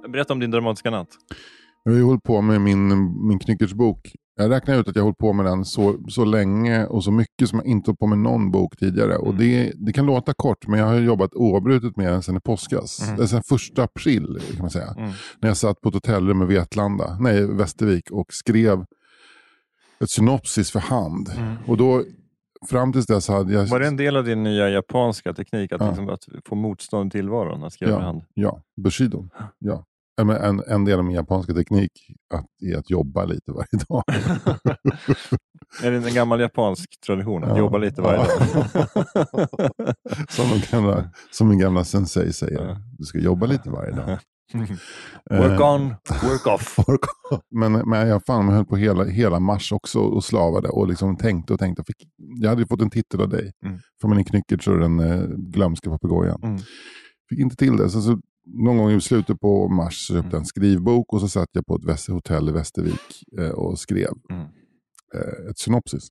[0.09, 1.07] Berätta om din dramatiska natt.
[1.83, 2.87] Jag har ju hållit på med min,
[3.27, 4.11] min knyckersbok.
[4.35, 7.11] Jag räknar ut att jag har hållit på med den så, så länge och så
[7.11, 9.17] mycket som jag inte hållit på med någon bok tidigare.
[9.17, 12.39] Och det, det kan låta kort, men jag har jobbat oavbrutet med den sedan i
[12.39, 13.13] påskas.
[13.17, 14.93] Det är sedan första april kan man säga.
[15.39, 18.85] När jag satt på ett hotellrum i Vetlanda, nej, Västervik och skrev
[19.99, 21.29] ett synopsis för hand.
[21.67, 22.03] Och då,
[22.69, 23.65] fram tills dess hade jag...
[23.67, 25.87] Var det en del av din nya japanska teknik att, Ja.
[25.87, 27.63] liksom, att få motstånd i tillvaron?
[27.63, 27.97] Att skriva Ja.
[27.97, 28.21] för hand?
[28.33, 29.25] Ja, Bushido.
[29.59, 29.85] Ja.
[30.21, 31.91] En, en del av min japanska teknik
[32.33, 34.03] att, är att jobba lite varje dag.
[35.83, 37.57] Är det en gammal japansk tradition att Ja.
[37.57, 38.27] jobba lite varje dag?
[40.29, 42.77] som, de gamla, som min gamla sensei säger.
[42.97, 44.17] Du ska jobba lite varje dag.
[45.29, 46.75] work Eh, on, work off.
[47.51, 51.17] men, men jag, fan, jag höll på hela, hela mars också och slavade och liksom
[51.17, 51.83] tänkte och tänkte.
[51.87, 52.07] Fick,
[52.41, 53.51] jag hade ju fått en titel av dig.
[53.65, 53.79] Mm.
[54.01, 56.39] Från min knyckert så den eh, glömska papegojan.
[56.43, 56.57] Mm.
[57.29, 57.89] Fick inte till det.
[57.89, 60.39] Så, så, någon gång i slutet på mars så köpte jag Mm.
[60.41, 64.41] en skrivbok och så satt jag på ett hotell i Västervik eh, och skrev Mm.
[65.15, 66.07] eh, ett synopsis.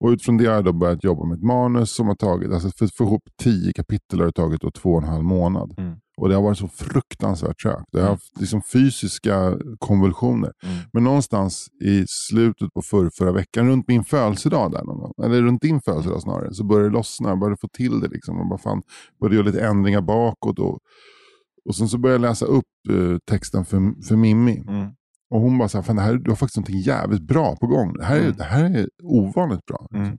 [0.00, 2.70] Och utifrån det har jag då börjat jobba med ett manus som har tagit, alltså
[2.78, 5.74] för att få ihop tio kapitel har det tagit då två och en halv månad.
[5.78, 5.94] Mm.
[6.16, 7.84] Och det har varit så fruktansvärt trögt.
[7.90, 10.52] Jag har haft liksom fysiska konvulsioner.
[10.62, 10.76] Mm.
[10.92, 15.62] Men någonstans i slutet på förra, förra veckan, runt min födelsedag, där någon eller runt
[15.62, 17.28] din födelsedag snarare, så började det lossna.
[17.28, 18.08] Jag började få till det.
[18.08, 18.40] Liksom.
[18.40, 18.82] Och bara fan,
[19.20, 20.58] började göra lite ändringar bakåt.
[20.58, 20.78] Och,
[21.68, 24.64] och sen så började jag läsa upp eh, texten för, för Mimmi.
[24.68, 24.86] Mm.
[25.34, 27.66] Och hon bara så här, fan, det här, du har faktiskt någonting jävligt bra på
[27.66, 27.92] gång.
[27.92, 28.36] Det här är, Mm.
[28.36, 29.86] det här är ovanligt bra.
[29.90, 30.18] liksom.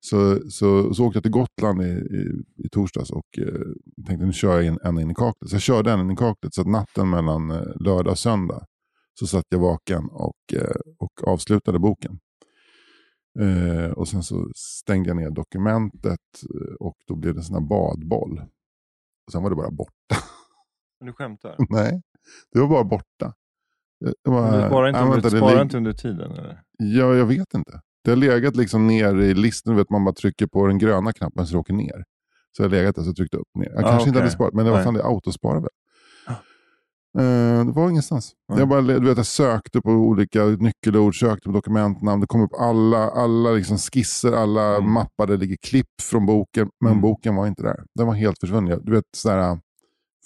[0.00, 3.60] Så, så, så åkte jag till Gotland i, i, i torsdags och eh,
[4.06, 5.50] tänkte nu kör jag in en in i kaklet.
[5.50, 6.54] Så jag körde en in i kaklet.
[6.54, 8.64] Så att natten mellan eh, lördag och söndag
[9.18, 12.18] så satt jag vaken och, eh, och avslutade boken.
[13.40, 16.20] Eh, och sen så stängde jag ner dokumentet
[16.54, 18.38] eh, och då blev det en sån här badboll.
[19.26, 20.16] Och sen var det bara borta.
[21.00, 21.56] Du skämtar?
[21.70, 22.02] Nej,
[22.52, 23.34] det var bara borta.
[24.22, 26.32] Var, Men Du sparar inte, under, sparar inte under tiden?
[26.32, 26.62] Eller?
[26.78, 27.80] Ja, jag vet inte.
[28.06, 29.76] Det har legat liksom ner i listan.
[29.76, 32.04] Vet, man bara trycker på den gröna knappen så det åker ner.
[32.56, 33.70] Så jag har legat där så jag tryckte upp ner.
[33.74, 34.20] Jag Ah, kanske inte okej.
[34.20, 35.70] hade sparat, men det var fan det autosparar väl.
[37.18, 38.32] Eh, det var ingenstans.
[38.48, 38.58] Nej.
[38.58, 42.20] Jag, bara, du vet, jag sökte på olika nyckelord, sökte på dokumentnamn.
[42.20, 45.04] Det kom upp alla, alla liksom skisser, alla Mm.
[45.18, 47.02] Det ligger klipp från boken, men Mm.
[47.02, 47.84] boken var inte där.
[47.94, 48.80] Den var helt försvunnen.
[48.84, 49.60] Du vet, sådär,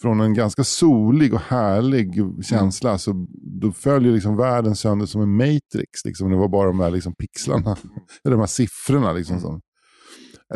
[0.00, 2.42] från en ganska solig och härlig Mm.
[2.42, 3.26] känsla så
[3.60, 6.04] då följer liksom världen sönder som en matrix.
[6.04, 6.30] Liksom.
[6.30, 7.76] Det var bara de här liksom pixlarna,
[8.24, 9.12] eller de här siffrorna.
[9.12, 9.42] Liksom, Mm.
[9.42, 9.60] som,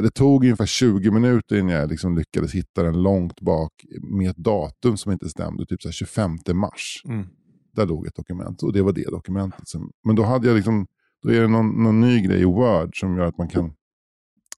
[0.02, 4.36] det tog ungefär 20 minuter innan jag liksom lyckades hitta den långt bak med ett
[4.36, 7.02] datum som inte stämde, typ så här 25 mars.
[7.08, 7.26] Mm.
[7.72, 9.68] Där låg ett dokument och det var det dokumentet.
[9.68, 10.86] Som, men då hade jag liksom,
[11.22, 13.72] då är det någon, någon ny grej i Word som gör att man kan,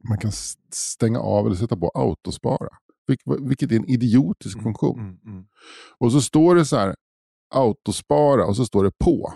[0.09, 0.33] man kan
[0.73, 2.69] stänga av eller sätta på autospara.
[3.09, 4.99] Vilk- Vilket är en idiotisk funktion.
[5.01, 5.17] Mm.
[5.27, 5.45] Mm.
[5.99, 6.95] Och så står det så här,
[7.55, 9.33] autospara och så står det på.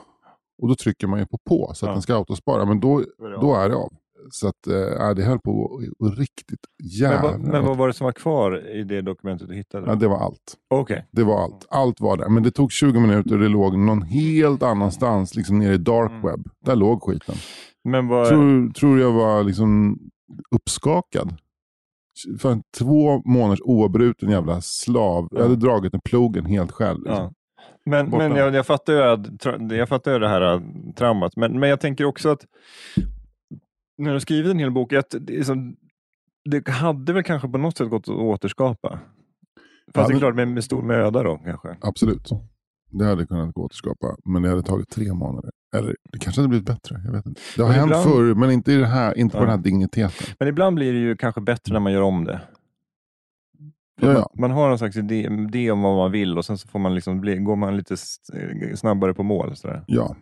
[0.62, 1.92] Och då trycker man ju på på så att Ja.
[1.92, 2.64] den ska autospara.
[2.64, 3.04] Men då,
[3.40, 3.92] Då är det av.
[4.30, 7.22] Så att, äh, det höll på att- riktigt Men, jävla...
[7.30, 9.87] vad, men vad var det som var kvar i det dokumentet du hittade?
[9.87, 10.54] ja, det var allt.
[10.74, 11.06] Okej.
[11.11, 11.66] Det var allt.
[11.70, 12.28] Allt var där.
[12.28, 16.11] Men det tog 20 minuter och det låg någon helt annanstans, liksom nere i dark
[16.11, 16.22] Mm.
[16.22, 16.48] web.
[16.64, 17.35] Där låg skiten.
[17.85, 18.28] Men vad...
[18.28, 19.98] Tror, tror jag var liksom
[20.50, 21.35] uppskakad.
[22.38, 25.29] För en två månaders oavbruten jävla slav.
[25.31, 26.99] Jag hade dragit med plogen helt själv.
[26.99, 27.25] Liksom.
[27.25, 27.33] Ja.
[27.85, 28.29] Men, Borta.
[28.29, 30.61] men jag, jag fattar ju, jag fattar ju det här äh,
[30.96, 31.37] traumat.
[31.37, 32.46] Men, men jag tänker också att
[33.99, 35.77] när du har skrivit en hel bok, att det, är som,
[36.44, 39.01] det hade väl kanske på något sätt gått att återskapa?
[39.94, 41.77] Fast det är klart med, med stor möda då kanske.
[41.81, 42.29] Absolut.
[42.90, 44.16] Det hade kunnat gå att återskapa.
[44.25, 45.51] Men det hade tagit tre månader.
[45.76, 47.00] Eller det kanske hade blivit bättre.
[47.04, 47.40] Jag vet inte.
[47.56, 49.46] Det har Men hänt ibland- förr, men inte, i det här, inte på Ja.
[49.46, 50.35] den här digniteten.
[50.38, 52.40] Men ibland blir det ju kanske bättre när man gör om det.
[54.00, 54.30] Ja, man, ja.
[54.38, 56.94] man har någon slags idé, idé om vad man vill och sen så får man
[56.94, 58.16] liksom bli, går man lite s-
[58.74, 59.56] snabbare på mål.
[59.56, 59.85] Sådär.
[59.87, 60.16] Ja.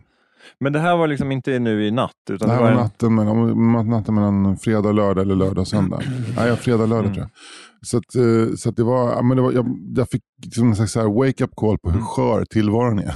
[0.59, 2.11] Men det här var liksom inte nu i natt?
[2.29, 2.77] Utan Det här det var en...
[2.77, 6.01] natten mellan, natten mellan fredag lördag eller lördag söndag.
[6.37, 7.13] Nej, ja, fredag lördag Mm.
[7.13, 7.29] tror jag.
[7.81, 10.67] Så, att, eh, så att det var, ja, men det var jag, jag fick liksom
[10.69, 12.07] en slags wake-up call på hur Mm.
[12.07, 13.13] skör tillvaron är.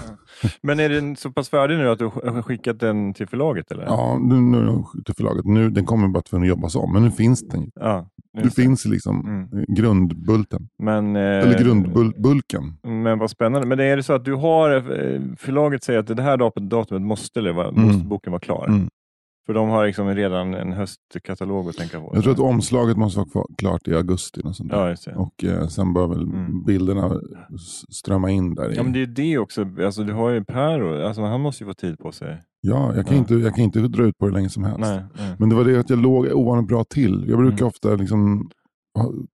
[0.63, 3.71] Men är den så pass färdig nu att du har skickat den till förlaget?
[3.71, 3.83] Eller?
[3.83, 5.45] Ja, nu, nu till förlaget.
[5.45, 7.71] Nu, den kommer bara tvungen att jobbas om, men nu finns den.
[7.75, 8.09] Ja,
[8.43, 9.41] Nu finns liksom Mm.
[9.59, 10.67] eh, grundbulten.
[10.83, 12.73] Men, eh, Eller grundbulken.
[12.83, 13.67] Men vad spännande.
[13.67, 14.81] Men är det så att du har,
[15.35, 17.85] förlaget säger att det här dat- datumet måste, eller Mm.
[17.85, 18.65] måste boken vara klar?
[18.67, 18.87] Mm.
[19.45, 22.11] För de har liksom redan en höstkatalog att tänka på.
[22.13, 24.41] Jag tror att omslaget måste vara klart i augusti.
[24.43, 24.71] Och, sånt.
[24.71, 26.63] Ja, och eh, sen bör väl Mm.
[26.65, 27.21] bilderna
[27.89, 28.75] strömma in där i.
[28.75, 29.65] Ja, men det är det också.
[29.85, 32.41] Alltså, du har ju Per, och- alltså, han måste ju få tid på sig.
[32.61, 33.19] Ja, jag kan, Ja.
[33.19, 34.79] Inte, jag kan inte dra ut på det länge som helst.
[34.79, 35.35] Nej, nej.
[35.39, 37.25] Men det var det att jag låg ovanligt bra till.
[37.29, 37.67] Jag brukar Mm.
[37.67, 38.49] ofta liksom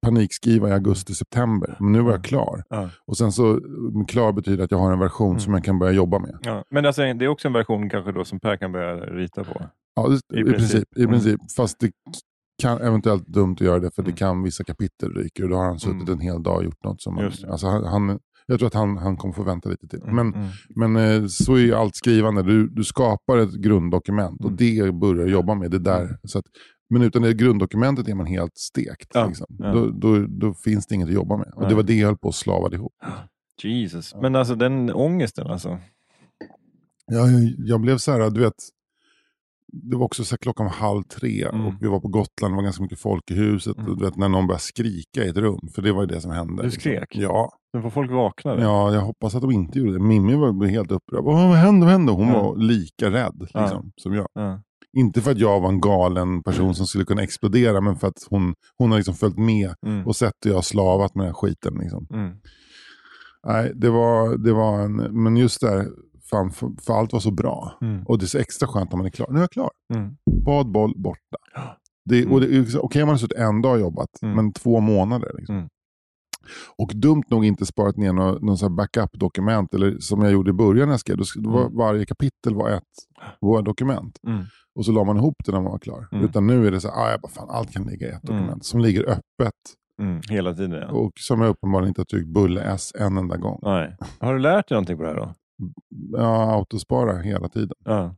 [0.05, 1.75] panikskriva i augusti-september.
[1.79, 2.63] Men nu var jag klar.
[2.69, 2.89] Ja.
[3.07, 3.59] Och sen så,
[4.07, 5.39] klar betyder att jag har en version Mm.
[5.39, 6.37] som jag kan börja jobba med.
[6.41, 6.63] Ja.
[6.69, 9.61] Men alltså, det är också en version kanske då som Per kan börja rita på.
[10.07, 10.57] Ja, I i, princip.
[10.57, 10.87] princip.
[10.97, 11.11] I Mm.
[11.11, 11.39] princip.
[11.57, 11.91] Fast det
[12.61, 14.11] kan eventuellt dumt att göra det för Mm.
[14.11, 16.13] det kan vissa kapitel ryker och då har han suttit Mm.
[16.13, 18.97] en hel dag och gjort något som man, alltså han, han, jag tror att han,
[18.97, 20.01] han kommer få vänta lite till.
[20.01, 20.49] Mm, Men, mm.
[20.93, 22.43] men eh, så är allt skrivande.
[22.43, 25.71] Du, du skapar ett grunddokument och det börjar jobba med.
[25.71, 26.17] Det där.
[26.23, 26.45] Så att,
[26.89, 29.07] men utan det grunddokumentet är man helt stekt.
[29.13, 29.47] Ja, Liksom.
[29.59, 29.71] ja.
[29.73, 31.47] Då, då, då finns det inget att jobba med.
[31.55, 31.69] Och Nej.
[31.69, 32.93] det var det jag höll på att slava ihop.
[33.63, 34.15] Jesus.
[34.21, 35.77] Men alltså den ångesten alltså.
[37.05, 38.53] Jag, jag, jag blev så här, du vet.
[39.71, 41.65] Det var också så klockan var halv tre Mm.
[41.65, 43.77] och vi var på Gotland, det var ganska mycket folk i huset.
[43.77, 43.89] Mm.
[43.91, 46.21] Och du vet när någon började skrika i ett rum, för det var ju det
[46.21, 46.55] som hände.
[46.55, 46.79] Du liksom.
[46.81, 47.07] skrek?
[47.11, 48.59] Ja, Sen får folk vakna.
[48.61, 49.99] ja, jag hoppas att de inte gjorde det.
[49.99, 51.23] Mimmi var helt upprörd.
[51.23, 51.85] Vad, hände?
[51.85, 52.11] Vad hände?
[52.11, 52.43] Hon Ja.
[52.43, 54.27] var lika rädd liksom, som jag.
[54.33, 54.61] Ja.
[54.97, 58.27] Inte för att jag var en galen person som skulle kunna explodera, men för att
[58.29, 60.07] hon, hon har liksom följt med Mm.
[60.07, 61.73] och sett hur jag har slavat med den här skiten.
[61.79, 62.07] Liksom.
[62.13, 62.31] Mm.
[63.47, 65.87] Nej, det var, det var en, men just där,
[66.29, 67.77] fan, för, för allt var så bra.
[67.81, 68.03] Mm.
[68.03, 69.27] Och det är så extra skönt när man är klar.
[69.31, 69.69] Nu är jag klar.
[69.95, 70.15] Mm.
[70.45, 71.37] Bad, boll, borta.
[72.05, 72.33] Det, Mm.
[72.33, 74.35] och det, Okej, man har suttit en dag och jobbat, Mm.
[74.35, 75.31] men två månader.
[75.37, 75.55] Liksom.
[75.55, 75.69] Mm.
[76.77, 80.93] Och dumt nog inte sparat ner någon, backup-dokument, eller som jag gjorde i början när
[80.93, 81.17] jag skrev.
[81.17, 81.77] Då, var, Mm.
[81.77, 82.83] varje kapitel var ett
[83.41, 84.17] Word-dokument.
[84.27, 84.43] Mm.
[84.75, 86.07] Och så la man ihop det när man var klar.
[86.11, 86.25] Mm.
[86.25, 88.41] Utan nu är det så här, ah, bara, fan, allt kan ligga i ett Mm.
[88.41, 88.65] dokument.
[88.65, 89.53] Som ligger öppet.
[90.01, 90.21] Mm.
[90.29, 90.87] Hela tiden ja.
[90.91, 93.59] Och som jag uppenbarligen inte har tryckt bulle S en enda gång.
[93.61, 93.95] Nej.
[94.19, 95.33] Har du lärt dig någonting på det här då?
[96.11, 97.75] Ja, autospara hela tiden.
[97.85, 98.15] Ja.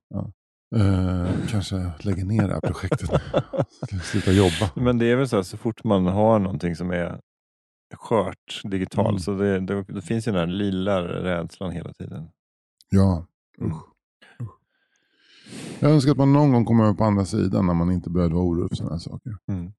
[0.75, 3.09] Eh, kanske lägger ner det här projektet.
[4.03, 4.69] Sluta jobba.
[4.75, 7.19] Men det är väl så här, så fort man har någonting som är
[7.95, 9.19] skört digitalt Mm.
[9.19, 12.29] så det, det, det finns ju den här lilla rädslan hela tiden.
[12.89, 13.25] Ja,
[13.61, 13.77] Mm.
[15.79, 18.33] Jag önskar att man någon gång kommer över på andra sidan när man inte behöver
[18.35, 19.37] vara orolig för sådana här saker.
[19.47, 19.71] Mm.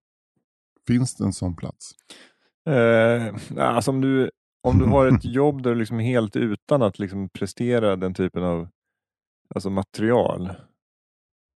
[0.87, 1.93] Finns det en sån plats?
[2.67, 4.31] Eh, alltså om, du,
[4.63, 8.15] om du har ett jobb där du liksom är helt utan att liksom prestera den
[8.15, 8.69] typen av
[9.55, 10.51] alltså material.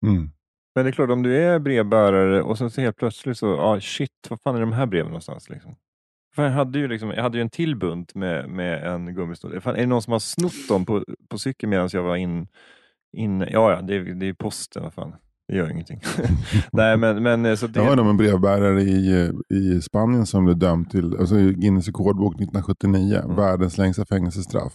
[0.05, 0.31] Mm.
[0.75, 3.79] Men det är klart, om du är brevbärare och sen så helt plötsligt så, ah,
[3.81, 5.49] shit, vad fan är de här breven någonstans?
[5.49, 5.75] Liksom?
[6.35, 9.61] För jag, hade ju liksom, jag hade ju en till bunt med, med en gummistol.
[9.61, 12.47] Fan, är det någon som har snott dem på, på cykeln medan jag var in,
[13.17, 15.15] in ja, ja, det, är- det är posten, vad fan.
[15.53, 15.99] Det gör ingenting.
[16.71, 20.45] Nej, men, men eh, så det, Jag hörde om en brevbärare i, i Spanien som
[20.45, 23.35] blev dömd till alltså Guinness rekordbok 1979, Mm.
[23.35, 24.73] världens längsta fängelsestraff.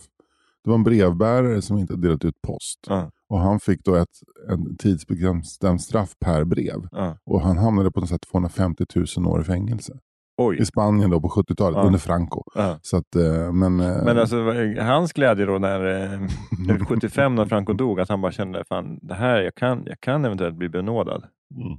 [0.64, 2.79] Det var en brevbärare som inte delat ut post.
[2.88, 3.11] Ja.
[3.29, 4.09] Och han fick då ett
[4.49, 6.88] en tidsbestämt straff per brev.
[6.91, 7.17] ja.
[7.27, 8.85] Och han hamnade på något sätt 250
[9.17, 9.93] 000 år i fängelse.
[10.38, 10.59] Oj.
[10.61, 11.83] I Spanien då på 70-talet, Ja.
[11.87, 12.42] under Franco.
[12.55, 12.79] Ja.
[12.83, 14.37] Så att, eh, men, eh, Men alltså
[14.81, 16.20] hans glädje då när, eh,
[16.66, 20.01] när 75 när Franco dog, att han bara kände fan det här, jag kan, jag
[20.01, 21.24] kan eventuellt bli benådad.
[21.61, 21.79] Mm.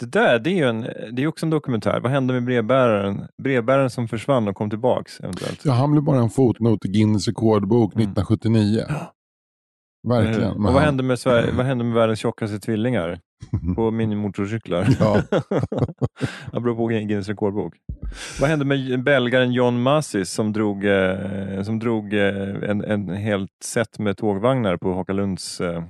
[0.00, 0.80] Det där, det är ju en,
[1.12, 2.00] det är också en dokumentär.
[2.00, 3.22] Vad hände med brevbäraren?
[3.42, 5.60] Brevbäraren som försvann och kom tillbaks eventuellt.
[5.64, 8.02] ja, han blev bara en fotnot i Guinness rekordbok Mm.
[8.10, 8.84] 1979.
[10.08, 10.42] Verkligen.
[10.42, 13.20] Eh, Men Och vad hände, med Sverige, vad hände med världens tjockaste tvillingar
[13.76, 14.88] på minimotorcyklar?
[15.00, 15.22] Ja.
[16.52, 17.74] Apropå Guinness rekordbok.
[18.40, 23.50] Vad hände med belgaren John Massis som drog, eh, som drog eh, en, en helt
[23.64, 25.82] set med tågvagnar på Hakalunds eh,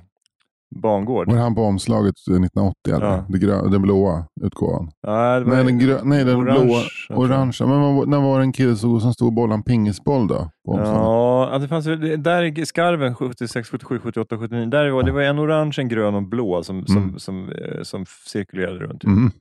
[0.81, 1.31] bangård?
[1.31, 2.75] Var han på omslaget 1980?
[2.93, 3.05] Eller?
[3.05, 3.25] Ja.
[3.29, 4.91] Det grö, den blåa utgåvan?
[5.01, 7.17] Ja, det var Nej, den, grö, nej, den orange, blåa.
[7.19, 7.67] Orangea.
[7.67, 10.49] Men vad- när var det en kille som som stod en pingisboll då?
[10.65, 10.79] På?
[10.79, 11.85] Ja, ja, det fanns
[12.17, 14.65] där i skarven 76, 77, 78, 79.
[14.65, 17.19] Där var, det var en orange, en grön och en blå som, som, Mm.
[17.19, 19.03] som, eh, som cirkulerade runt.
[19.03, 19.31] Mm.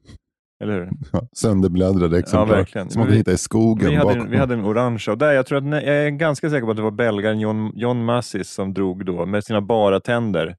[0.63, 0.91] Eller hur?
[1.13, 2.57] Ja, sönderbläddrade exemplar.
[2.57, 2.91] verkligen.
[2.91, 4.21] Som man kan hitta i skogen Vi hade, bakom.
[4.23, 6.71] en, vi hade en orange och där, jag, tror att, jag är ganska säker på
[6.71, 10.57] att det var belgaren John, John Massis som drog då med sina bara tänder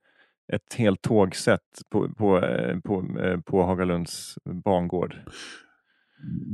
[0.53, 1.59] ett helt tågsätt
[1.91, 4.33] på, på, eh, på, eh, på Hagalunds
[4.65, 5.15] bangård.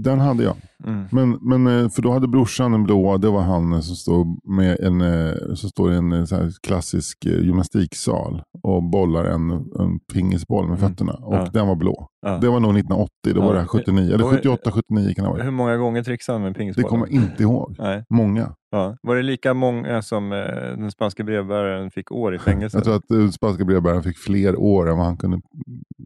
[0.04, 0.56] Den hade jag.
[0.86, 1.06] Mm.
[1.12, 4.80] Men, men eh, för då hade brorsan en blåa, det var han som står med
[4.80, 5.02] en,
[5.58, 6.26] så står i en
[6.68, 10.90] klassisk gymnastiksal och bollar en, en pingisboll med Mm.
[10.90, 11.14] fötterna.
[11.14, 11.50] Och Ja.
[11.54, 12.08] den var blå.
[12.22, 12.38] Ja.
[12.42, 13.46] Det var nog 1980, då Ja.
[13.46, 14.14] var det här 79.
[14.14, 15.44] Eller Och- 78, 79 kan det vara.
[15.44, 16.90] Hur många gånger trixade han med Det pingisbollen?
[16.90, 17.76] kommer jag inte ihåg.
[17.80, 18.04] Nej.
[18.10, 18.54] Många.
[18.72, 18.96] Ja.
[19.02, 20.38] Var det lika många som eh,
[20.78, 22.78] den spanska brevbäraren fick år i fängelse?
[22.78, 25.40] Jag tror att eh, spanska brevbäraren fick fler år än vad han kunde.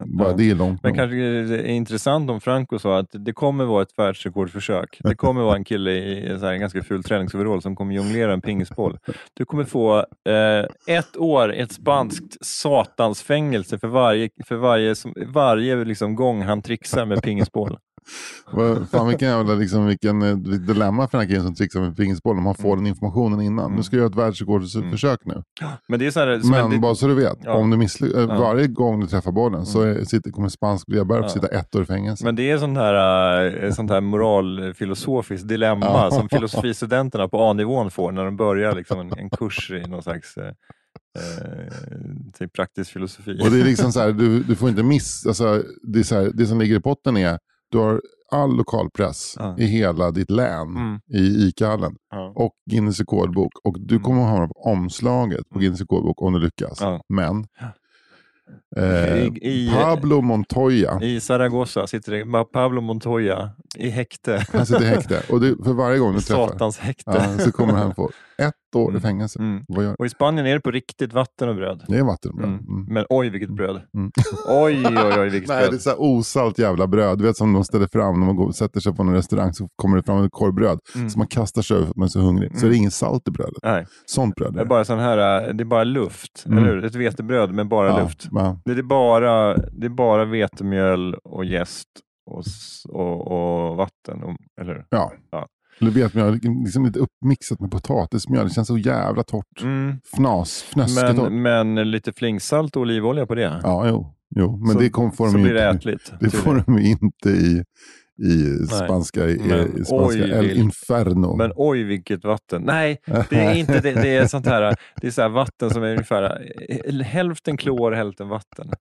[0.05, 0.97] Bara det är långt Men nog.
[0.97, 4.97] kanske det är intressant om Franco sa att det kommer vara ett världsrekordförsök.
[5.03, 8.33] Det kommer vara en kille i en så här ganska ful träningsoverall som kommer jonglera
[8.33, 8.97] en pingisboll.
[9.33, 9.97] Du kommer få
[10.29, 16.41] eh, ett år i ett spanskt satansfängelse för varje, för varje, som- varje liksom gång
[16.41, 17.77] han trixar med pingisboll.
[18.91, 22.37] Fan vilken jävla liksom, vilken, eh, dilemma för den här killen som trixar med pingisboll
[22.37, 23.65] om han får den informationen innan.
[23.65, 23.75] Mm.
[23.77, 25.43] Nu ska jag göra ett världsrekordförsök nu.
[25.87, 27.53] Men det är så här, som Men en- det, bara så du vet, Ja.
[27.53, 28.39] om du missly- äh, Ja.
[28.39, 31.29] varje gång du träffar bollen så är, sitter, kommer spansk brevbärare Ja.
[31.29, 32.25] sitta ett år i fängelse.
[32.25, 38.11] men det är sånt här, eh, sånt här moralfilosofiskt dilemma som filosofistudenterna på A-nivån får
[38.11, 40.51] när de börjar liksom en, en kurs i någon slags eh,
[41.19, 41.73] eh,
[42.39, 43.39] typ praktisk filosofi.
[43.43, 46.15] Och det är liksom så här, du, du får inte miss, alltså, det, är så
[46.15, 47.39] här, det som ligger i potten är,
[47.71, 48.01] du har
[48.31, 49.55] all lokalpress Ja.
[49.59, 50.99] i hela ditt län Mm.
[51.13, 52.33] i ICA-hallen Ja.
[52.35, 53.51] och Guinness rekordbok.
[53.63, 56.77] Och du kommer att hamna på omslaget på Guinness rekordbok om du lyckas.
[56.81, 57.01] Ja.
[57.09, 57.45] Men
[58.77, 64.45] eh, I- i- Pablo Montoya, I Zaragoza sitter det Pablo Montoya i häkte.
[64.53, 65.21] han sitter i häkte.
[65.29, 67.37] Och det, för varje gång du träffar Satans häkte.
[67.39, 69.01] så kommer han få ett år i Mm.
[69.01, 69.39] fängelse.
[69.39, 69.63] Mm.
[69.67, 71.83] Vad gör Och i Spanien är det på riktigt vatten och bröd.
[71.87, 72.47] Det är vattenbröd.
[72.49, 72.59] Mm.
[72.59, 72.85] Mm.
[72.93, 73.81] Men oj vilket bröd.
[73.97, 74.11] Mm.
[74.47, 75.81] Oj oj oj vilket Nej, det är bröd.
[75.81, 77.17] så här osalt jävla bröd.
[77.17, 79.67] Du vet som de ställer fram när man går, sätter sig på en restaurang så
[79.75, 80.79] kommer det fram ett korvbröd.
[80.95, 81.09] Mm.
[81.09, 82.57] Så man kastar sig över för att man är så hungrig.
[82.59, 83.53] Så är det inget salt i brödet.
[83.63, 86.43] Nej, Sånt bröd det är bara sån här, äh, det är bara luft.
[86.45, 86.57] Mm.
[86.57, 86.85] Eller hur?
[86.85, 88.27] Ett vetebröd med bara ja, luft.
[88.31, 88.59] Ja.
[88.65, 91.87] Det är bara, det är bara vetemjöl och jäst
[92.31, 92.43] och,
[92.89, 94.23] och, och vatten.
[94.23, 94.85] Och, eller hur?
[94.89, 95.11] ja.
[95.31, 95.47] Ja.
[95.79, 96.31] Man,
[96.63, 98.47] liksom lite uppmixat med potatismjöl.
[98.47, 99.61] Det känns så jävla torrt.
[99.61, 99.95] Mm.
[100.13, 101.31] Fnas, fnösketorrt.
[101.31, 103.59] Men, men lite flingsalt och olivolja på det.
[103.63, 104.13] Ja, jo.
[104.35, 104.57] jo.
[104.57, 106.13] Men Så- det kom, får de blir det inte, ätligt.
[106.19, 107.63] det får de inte i,
[108.17, 111.35] i spanska, i, Men i spanska oj, El vil- Inferno.
[111.35, 112.61] Men oj vilket vatten.
[112.61, 113.93] Nej, det är inte det.
[113.93, 116.51] Det är sånt här, det är så här vatten som är ungefär
[116.85, 118.71] eh, hälften klor, hälften vatten.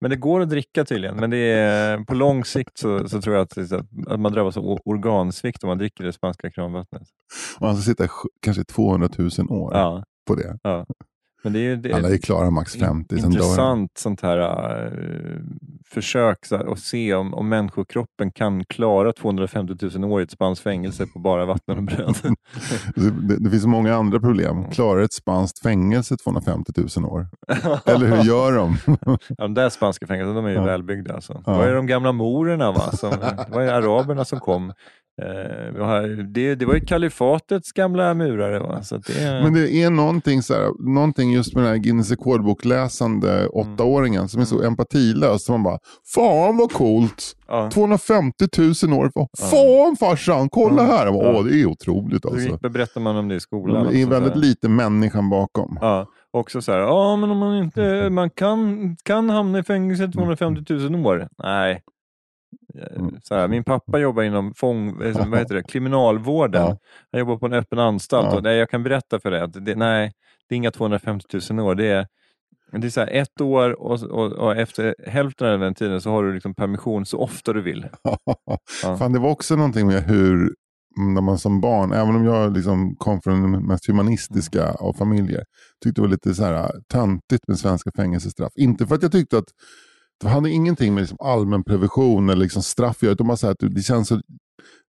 [0.00, 1.16] Men det går att dricka tydligen.
[1.16, 3.72] Men det är, på lång sikt så, så tror jag att,
[4.08, 7.02] att, man drabbas av organsvikt om man dricker det spanska kranvattnet.
[7.58, 8.08] Och han ska sitta
[8.42, 10.58] kanske 200 000 år Ja, på det.
[11.42, 13.20] Men det är, det Alla är är klara max 50.
[13.20, 13.44] sen dör de.
[13.44, 14.38] intressant sånt här
[14.86, 14.92] äh,
[15.90, 20.30] försök så här, att se om, om människokroppen kan klara 250 000 år i ett
[20.30, 22.16] spanskt fängelse på bara vatten och bröd.
[22.94, 24.70] Det, det, finns många andra problem.
[24.70, 27.26] Klarar ett spanskt fängelse 250 000 år?
[27.86, 28.76] Eller hur gör de?
[29.04, 30.64] Ja, de där spanska fängelserna de är ju Ja.
[30.64, 31.14] välbyggda.
[31.14, 31.42] Alltså.
[31.46, 31.52] Ja.
[31.56, 32.92] Var ju de gamla morerna, va?
[32.92, 33.10] Som,
[33.48, 34.72] var ju araberna som kom.
[35.78, 38.58] Har, det, det var ju kalifatets gamla murare.
[38.58, 38.82] Va?
[38.82, 43.46] Så det, Men det är någonting, så här, någonting just med den här Guinness rekordbok-läsande
[43.48, 45.44] åttaåringen som är så empatilös.
[45.44, 45.78] Som man bara,
[46.14, 47.34] fan vad coolt!
[47.48, 47.70] ja.
[47.70, 49.10] 250 000 år.
[49.50, 51.04] Fan farsan, kolla här!
[51.06, 51.36] Jag bara.
[51.38, 52.48] Åh, det är otroligt Så alltså.
[52.48, 53.86] gick- berättar man om det i skolan.
[53.86, 55.78] Det är också, väldigt så lite människan bakom.
[55.80, 60.04] Ja, också så här, ja men om man inte, man kan, kan hamna i fängelse
[60.04, 61.28] i 250 000 år.
[61.42, 61.82] Nej.
[62.96, 63.14] Mm.
[63.22, 66.76] Så här, min pappa jobbar inom fång, eh, vad heter det, kriminalvården.
[67.12, 69.74] Han jobbar på en öppen anstalt och nej, jag kan berätta för dig att det,
[69.74, 70.12] nej,
[70.48, 71.74] det är inga 250 000 år.
[71.74, 72.06] Det är,
[72.72, 76.10] det är så här, ett år och, och, och efter hälften av den tiden så
[76.10, 77.86] har du liksom permission så ofta du vill.
[78.82, 78.96] Ja.
[78.96, 80.54] Fan, det var också någonting med hur,
[81.14, 85.44] när man som barn, även om jag liksom kom från den mest humanistiska av familjer,
[85.84, 88.52] tyckte det var lite så här töntigt med svenska fängelsestraff.
[88.56, 89.48] Inte för att jag tyckte att
[90.20, 93.46] det hade ingenting med liksom allmän prevention eller liksom straff att göra, utan bara så
[93.46, 94.20] här att det känns så,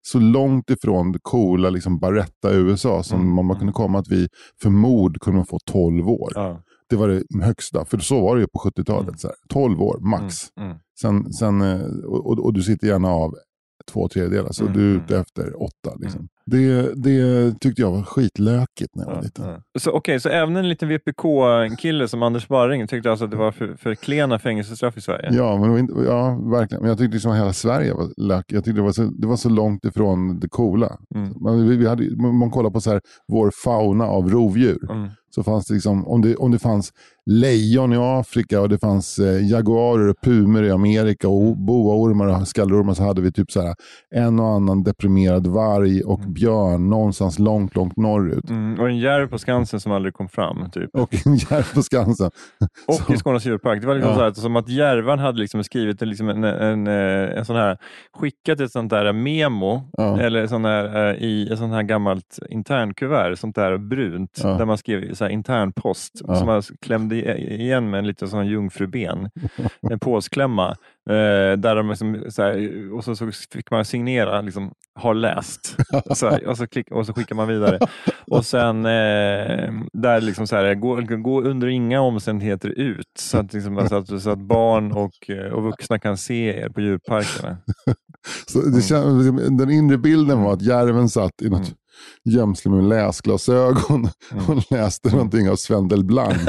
[0.01, 4.27] så långt ifrån det coola liksom Barretta USA som Mm, man kunde komma att vi
[4.61, 6.31] för mord kunde man få 12 år.
[6.35, 6.61] Ja.
[6.89, 9.07] Det var det högsta, för så var det ju på 70-talet.
[9.07, 9.17] Mm.
[9.17, 10.35] Så här, 12 år max.
[10.57, 10.79] Mm, mm.
[11.01, 13.33] Sen, sen, eh, och- och du sitter gärna av
[13.89, 15.03] två tredjedelar, så Mm, du är mm.
[15.03, 15.95] ute efter åtta.
[15.99, 16.27] Liksom.
[16.45, 19.45] Det, det tyckte jag var skitlökigt när jag var Ja, liten.
[19.45, 19.79] ja.
[19.79, 23.51] Så, okej, så även en liten VPK-kille som Anders Barring tyckte alltså att det var
[23.51, 25.29] för, för klena fängelsestraff i Sverige?
[25.33, 26.81] Ja, men inte, ja, verkligen.
[26.81, 28.51] Men jag tyckte liksom att hela Sverige var lökigt.
[28.51, 30.97] Jag tyckte det var så, det var så långt ifrån det coola.
[31.15, 31.33] Mm.
[31.41, 34.91] Man, vi, vi hade, man kollar på så här, vår fauna av rovdjur.
[34.91, 35.09] Mm.
[35.35, 36.91] Så fanns det liksom, om det, om det fanns
[37.31, 42.47] lejon i Afrika och det fanns eh, jaguarer och pumer i Amerika och boaormar och
[42.47, 43.75] skallormar så hade vi typ så här,
[44.15, 46.33] en och annan deprimerad varg och Mm.
[46.33, 48.49] björn någonstans långt, långt norrut.
[48.49, 50.69] Mm, och en järv på Skansen som aldrig kom fram.
[50.71, 50.89] Typ.
[50.95, 52.31] Och en järv på Skansen.
[52.87, 53.81] Och i Skånes djurpark.
[53.81, 54.17] Det var liksom Ja.
[54.17, 57.55] så här, som att järvan hade liksom skrivit en, liksom en, en, eh, en sån
[57.55, 57.77] här,
[58.19, 60.19] skickat ett sånt där memo Ja.
[60.19, 64.49] eller sån här, eh, i ett sånt här gammalt internkuvert, sånt där brunt, Ja.
[64.49, 69.29] där man skrev så här internpost som man klämde igen med en liten sån jungfruben,
[69.91, 70.69] en påsklämma.
[71.09, 75.75] Eh, där de liksom, så här, och så, så fick man signera, liksom, har läst.
[76.15, 77.79] Så här, och, så klick, och så skickar man vidare.
[78.27, 83.53] Och sen eh, där liksom så här, gå, gå under inga omständigheter ut så att,
[83.53, 87.57] liksom, så att, så att barn och, och vuxna kan se er på djurparkerna.
[88.47, 88.71] Så Mm.
[88.71, 91.73] det känns, den inre bilden var att järven satt i något
[92.29, 94.45] gömsle med läsglasögon Mm.
[94.49, 96.37] och läste någonting av Sven Delblanc.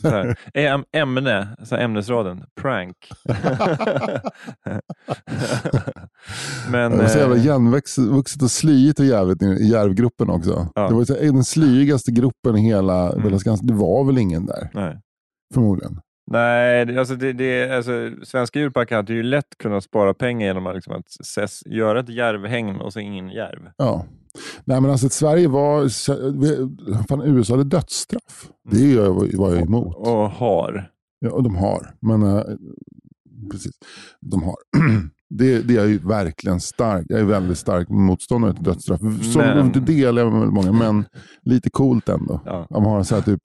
[0.00, 2.96] Så här, äm- ämne, så ämnesraden, prank.
[6.70, 10.68] Men, det var så jävla eh, igenvuxet och slyigt och jävligt i järvgruppen också.
[10.74, 10.88] Ja.
[10.88, 13.38] Det var så här, den slyigaste gruppen i hela, Mm.
[13.62, 15.00] Det var väl ingen där, nej.
[15.54, 16.00] förmodligen.
[16.26, 20.74] Nej, alltså det, det, alltså, svenska djurparker hade ju lätt kunnat spara pengar genom att,
[20.74, 23.60] liksom, att ses, göra ett järvhägn och så ingen järv.
[23.76, 24.06] Ja.
[24.64, 25.88] Nej men alltså Sverige var,
[27.08, 28.48] fan USA hade dödsstraff.
[28.70, 29.96] Det är- var jag emot.
[29.96, 30.90] Och har.
[31.18, 31.94] Ja, och de har.
[32.00, 32.42] Men, eh,
[33.50, 33.72] precis,
[34.20, 34.56] de har.
[35.38, 37.06] Det, det är ju verkligen stark.
[37.08, 39.00] Jag är väldigt stark motståndare till dödsstraff.
[39.00, 41.04] Som, Men- Det delar jag med väldigt många, men
[41.42, 42.40] lite coolt ändå.
[42.44, 42.66] Ja.
[42.70, 43.40] De har så här, typ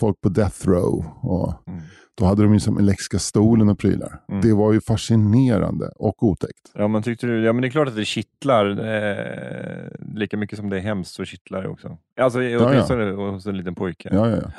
[0.00, 1.04] folk på death row.
[1.22, 1.80] Och Mm.
[2.18, 4.20] Då hade de ju som elektriska stolen och prylar.
[4.28, 4.40] Mm.
[4.40, 6.70] Det var ju fascinerande och otäckt.
[6.74, 8.66] Ja, man tyckte, du- ja, men det är klart att det kittlar.
[8.70, 11.98] Eh, lika mycket som det är hemskt så kittlar det också.
[12.20, 12.66] Alltså ja.
[12.68, 14.08] åtminstone hos en liten pojke.
[14.12, 14.50] Ja, ja, ja.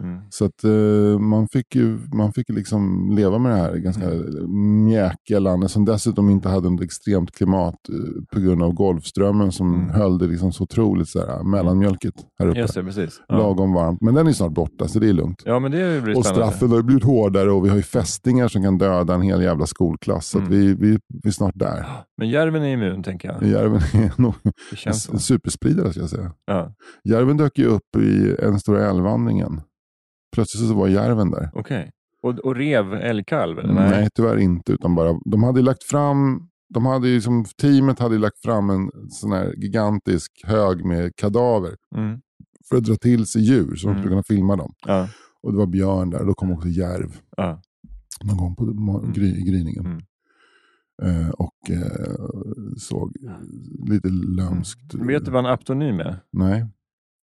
[0.00, 0.20] Mm.
[0.30, 4.06] Så att eh, man fick ju man fick liksom leva med det här ganska
[4.86, 9.74] mjäkiga landet som dessutom inte hade ett extremt klimat eh, på grund av Golfströmmen som
[9.74, 9.88] Mm.
[9.90, 12.58] höll det liksom så otroligt så här, mellanmjölkigt här uppe.
[12.58, 13.20] Just det, precis.
[13.28, 13.38] Ja.
[13.38, 14.00] Lagom varmt.
[14.00, 15.42] Men den är snart borta så det är lugnt.
[15.44, 18.48] ja, men det blir Och straffen har ju blivit hårdare och vi har ju fästingar
[18.48, 20.26] som kan döda en hel jävla skolklass.
[20.26, 20.50] Så Mm.
[20.50, 21.86] vi, vi, vi är snart där.
[22.18, 23.48] Men järven är immun, tänker jag.
[23.50, 24.34] Järven är nog
[24.86, 26.32] en, superspridare ska jag säga.
[26.46, 26.74] Ja.
[27.04, 29.60] Järven dök ju upp i en stora älvvandringen.
[30.32, 31.50] Plötsligt så var järven där.
[31.54, 31.90] Okej.
[32.22, 33.58] Och, och rev älgkalv?
[33.58, 33.72] eller?
[33.74, 34.08] Nej.
[34.14, 34.72] tyvärr inte.
[34.72, 38.90] Utan bara, de hade lagt fram, de hade ju som, teamet hade lagt fram en
[39.10, 42.20] sån här gigantisk hög med kadaver Mm.
[42.68, 44.02] för att dra till sig djur så de Mm.
[44.02, 44.72] skulle kunna filma dem.
[44.86, 45.08] Ja.
[45.42, 47.62] Och det var björn där och då kom också järv Ja.
[48.24, 49.86] någon gång på ma- gry, gryningen.
[49.86, 50.00] Mm.
[51.02, 52.14] Eh, och eh,
[52.76, 53.16] såg
[53.88, 54.94] lite lömskt.
[54.94, 56.16] Vet du vad en aptonym är?
[56.32, 56.66] Nej.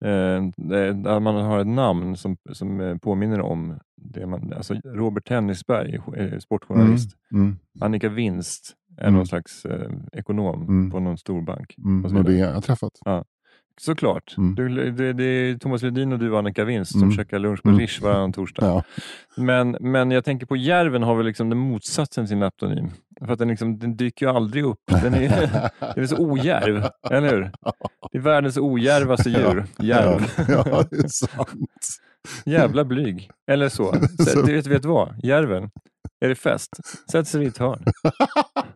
[0.04, 5.94] Eh, man har ett namn som, som eh, påminner om det man, alltså Robert Tennisberg,
[6.16, 7.10] eh, sportjournalist.
[7.32, 7.56] Mm.
[7.80, 9.14] Annika Winst är Mm.
[9.14, 10.90] någon slags eh, ekonom Mm.
[10.90, 11.74] på någon storbank.
[11.78, 12.04] Mm.
[12.16, 12.92] Och det har jag träffat.
[13.80, 14.34] Såklart.
[14.38, 14.54] Mm.
[14.54, 17.16] Du, det, det är Thomas Ledin och du och Annika Winst som Mm.
[17.16, 17.80] käkar lunch på Mm.
[17.80, 18.66] Rish varannan torsdag.
[18.66, 18.82] Ja.
[19.36, 22.90] Men, men jag tänker på järven har väl liksom den motsatsen till en aptonym.
[23.26, 24.80] För att den, liksom, den dyker ju aldrig upp.
[24.86, 25.28] Den är,
[25.94, 27.50] den är så ojärv, eller hur?
[28.12, 29.64] Det är världens ojärvaste djur.
[29.78, 30.20] Järv.
[30.48, 31.58] Ja, ja, det är sant.
[32.44, 33.30] Jävla blyg.
[33.50, 33.94] Eller så.
[34.26, 35.14] så du vet, vet vad?
[35.24, 35.70] Järven.
[36.20, 36.70] Är det fest?
[37.10, 37.84] Sätt sig i ett hörn.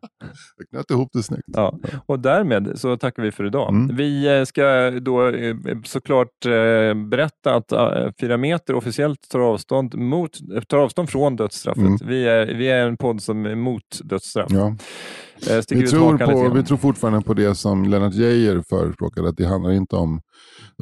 [0.57, 1.45] Jag knöt ihop det snyggt.
[1.47, 1.79] Ja.
[2.07, 3.75] Och därmed så tackar vi för idag.
[3.75, 3.97] Mm.
[3.97, 7.73] Vi eh, ska då eh, såklart eh, berätta att
[8.21, 10.31] Fyra meter officiellt tar avstånd, mot,
[10.69, 11.83] tar avstånd från dödsstraffet.
[11.83, 11.99] Mm.
[12.05, 14.51] Vi, är, vi är en podd som är emot dödsstraff.
[14.51, 14.77] Ja.
[15.71, 19.71] Vi, tror på, vi tror fortfarande på det som Lennart Geijer förespråkade, att det handlar
[19.73, 20.21] inte om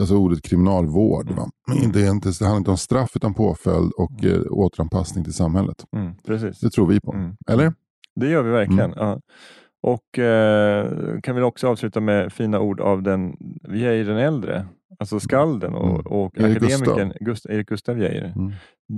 [0.00, 1.30] alltså ordet kriminalvård.
[1.30, 1.50] Va?
[1.92, 5.84] Det, är inte, det handlar inte om straff utan påföljd och eh, återanpassning till samhället.
[5.96, 6.60] Mm, precis.
[6.60, 7.12] Det tror vi på.
[7.12, 7.36] Mm.
[7.50, 7.72] Eller?
[8.20, 8.92] Det gör vi verkligen.
[8.92, 8.98] Mm.
[8.98, 9.20] Ja.
[9.80, 13.36] Och eh, kan vi också avsluta med fina ord av den,
[13.68, 14.66] ju den äldre,
[14.98, 16.06] alltså skalden och, Mm.
[16.06, 18.32] och akademikern Gust, Erik Gustav Geijer.
[18.36, 18.52] Mm.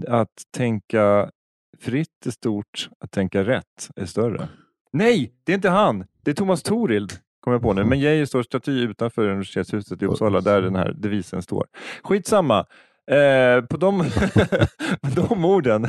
[0.08, 1.30] Att tänka
[1.80, 4.48] fritt är stort, att tänka rätt är större.
[4.92, 6.04] Nej, det är inte han!
[6.24, 7.84] Det är Thomas Torild, kommer jag på nu.
[7.84, 11.66] Men Geijer står staty utanför universitetshuset i Uppsala, där den här devisen står.
[12.02, 12.66] Skitsamma!
[13.10, 14.04] Eh, på de,
[15.16, 15.86] de orden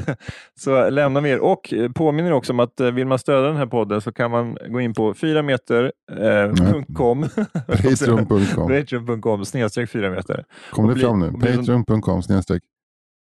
[0.59, 3.57] så lämnar vi er och eh, påminner också om att eh, vill man stödja den
[3.57, 7.25] här podden så kan man gå in på 4meter.com
[7.67, 8.67] Patreon.com.
[8.67, 10.43] Patreon.com snedstreck 4 meter.
[10.71, 11.31] Kom det fram nu?
[11.31, 12.63] Patreon.com snedstreck.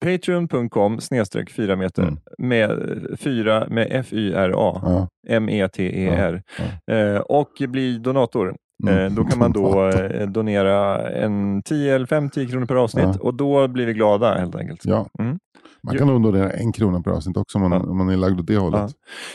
[0.05, 2.17] Patreon.com snedstreck 4 meter Mm.
[2.39, 4.81] med eh, fyra med F-Y-R-A.
[4.83, 5.09] Ja.
[5.29, 6.43] M-E-T-E-R.
[6.91, 8.55] Eh, och bli donator.
[8.83, 8.99] Mm.
[8.99, 13.15] Eh, då kan man då eh, donera en 10 eller 5-10 kronor per avsnitt Ja.
[13.21, 14.81] och då blir vi glada helt enkelt.
[14.85, 15.07] Ja.
[15.19, 15.39] Mm.
[15.83, 17.91] Man kan nog donera en krona per avsnitt också om man, Ja.
[17.91, 18.91] om man är lagd åt det hållet.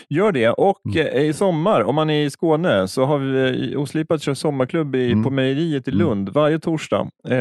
[0.10, 0.50] Gör det.
[0.50, 1.08] Och Mm.
[1.08, 5.12] eh, i sommar, om man är i Skåne, så har vi Oslipat kör sommarklubb i,
[5.12, 5.24] Mm.
[5.24, 6.08] på Mejeriet i Mm.
[6.08, 6.30] Lund.
[6.30, 7.36] Varje torsdag eh,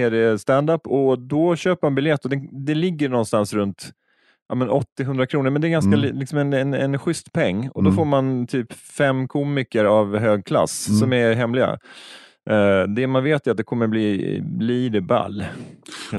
[0.00, 3.90] är det stand-up och då köper man biljett och det, det ligger någonstans runt
[4.50, 6.00] ja, men 80-100 kronor, men det är ganska Mm.
[6.00, 7.68] li- liksom en, en, en schysst peng.
[7.74, 7.96] Och då Mm.
[7.96, 10.98] får man typ fem komiker av hög klass Mm.
[10.98, 11.78] som är hemliga.
[12.50, 15.44] Eh, det man vet är att det kommer bli, bli det ball.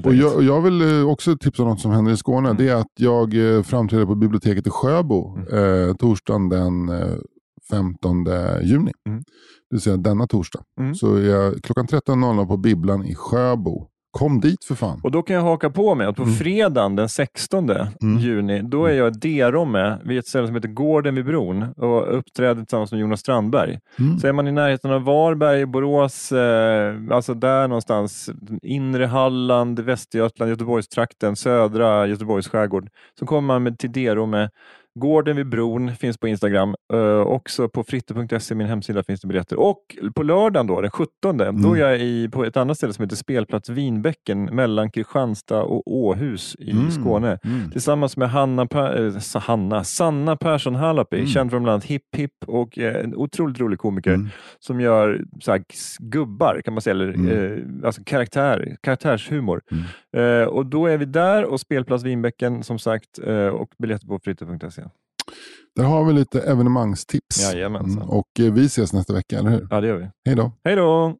[0.03, 2.49] Och jag, jag vill eh, också tipsa om något som händer i Skåne.
[2.49, 2.57] Mm.
[2.57, 7.15] Det är att jag eh, framträder på biblioteket i Sjöbo eh, torsdagen den eh,
[7.71, 8.25] 15
[8.63, 8.91] juni.
[9.09, 9.19] Mm.
[9.69, 10.59] Det vill säga denna torsdag.
[10.79, 10.95] Mm.
[10.95, 13.87] Så jag klockan 13.00 på Bibblan i Sjöbo.
[14.11, 14.99] Kom dit för fan.
[15.03, 16.35] Och då kan jag haka på med att på Mm.
[16.35, 17.69] fredagen den 16
[18.01, 18.17] Mm.
[18.19, 22.17] juni, då är jag D-rom med vid ett ställe som heter Gården vid bron och
[22.17, 23.79] uppträder tillsammans med Jonas Strandberg.
[23.99, 24.19] Mm.
[24.19, 28.29] Så är man i närheten av Varberg, Borås, eh, alltså där någonstans,
[28.61, 32.89] inre Halland, Västergötland, Göteborgstrakten, södra Göteborgs skärgård,
[33.19, 34.49] så kommer man med till D-rom med
[34.99, 36.75] Gården vid bron finns på Instagram.
[36.93, 39.59] Uh, också på fritte.se, min hemsida, finns det biljetter.
[39.59, 39.77] Och
[40.15, 41.65] på lördagen då, den 17, då Mm.
[41.73, 46.55] är jag i, på ett annat ställe som heter Spelplats Vinbäcken mellan Kristianstad och Åhus
[46.59, 46.91] i Mm.
[46.91, 47.37] Skåne.
[47.43, 47.71] Mm.
[47.71, 51.27] Tillsammans med Hanna, Per- eh, Hanna, Sanna Persson Halapi, Mm.
[51.27, 54.29] känd från bland annat Hipp Hipp och eh, en otroligt rolig komiker Mm.
[54.59, 55.63] som gör så här,
[55.99, 57.29] gubbar, kan man säga, eller Mm.
[57.81, 59.61] eh, alltså karaktär, karaktärshumor.
[60.17, 64.19] Eh, och då är vi där och Spelplats Vinbäcken som sagt eh, och biljetter på
[64.19, 64.81] fritte.se.
[65.75, 67.41] Där har vi lite evenemangstips.
[67.41, 68.03] Jajamensan.
[68.03, 68.09] Mm.
[68.09, 69.67] Och eh, vi ses nästa vecka, eller hur?
[69.69, 70.09] Ja, det gör vi.
[70.25, 70.51] Hej då.
[70.63, 71.15] Hej då!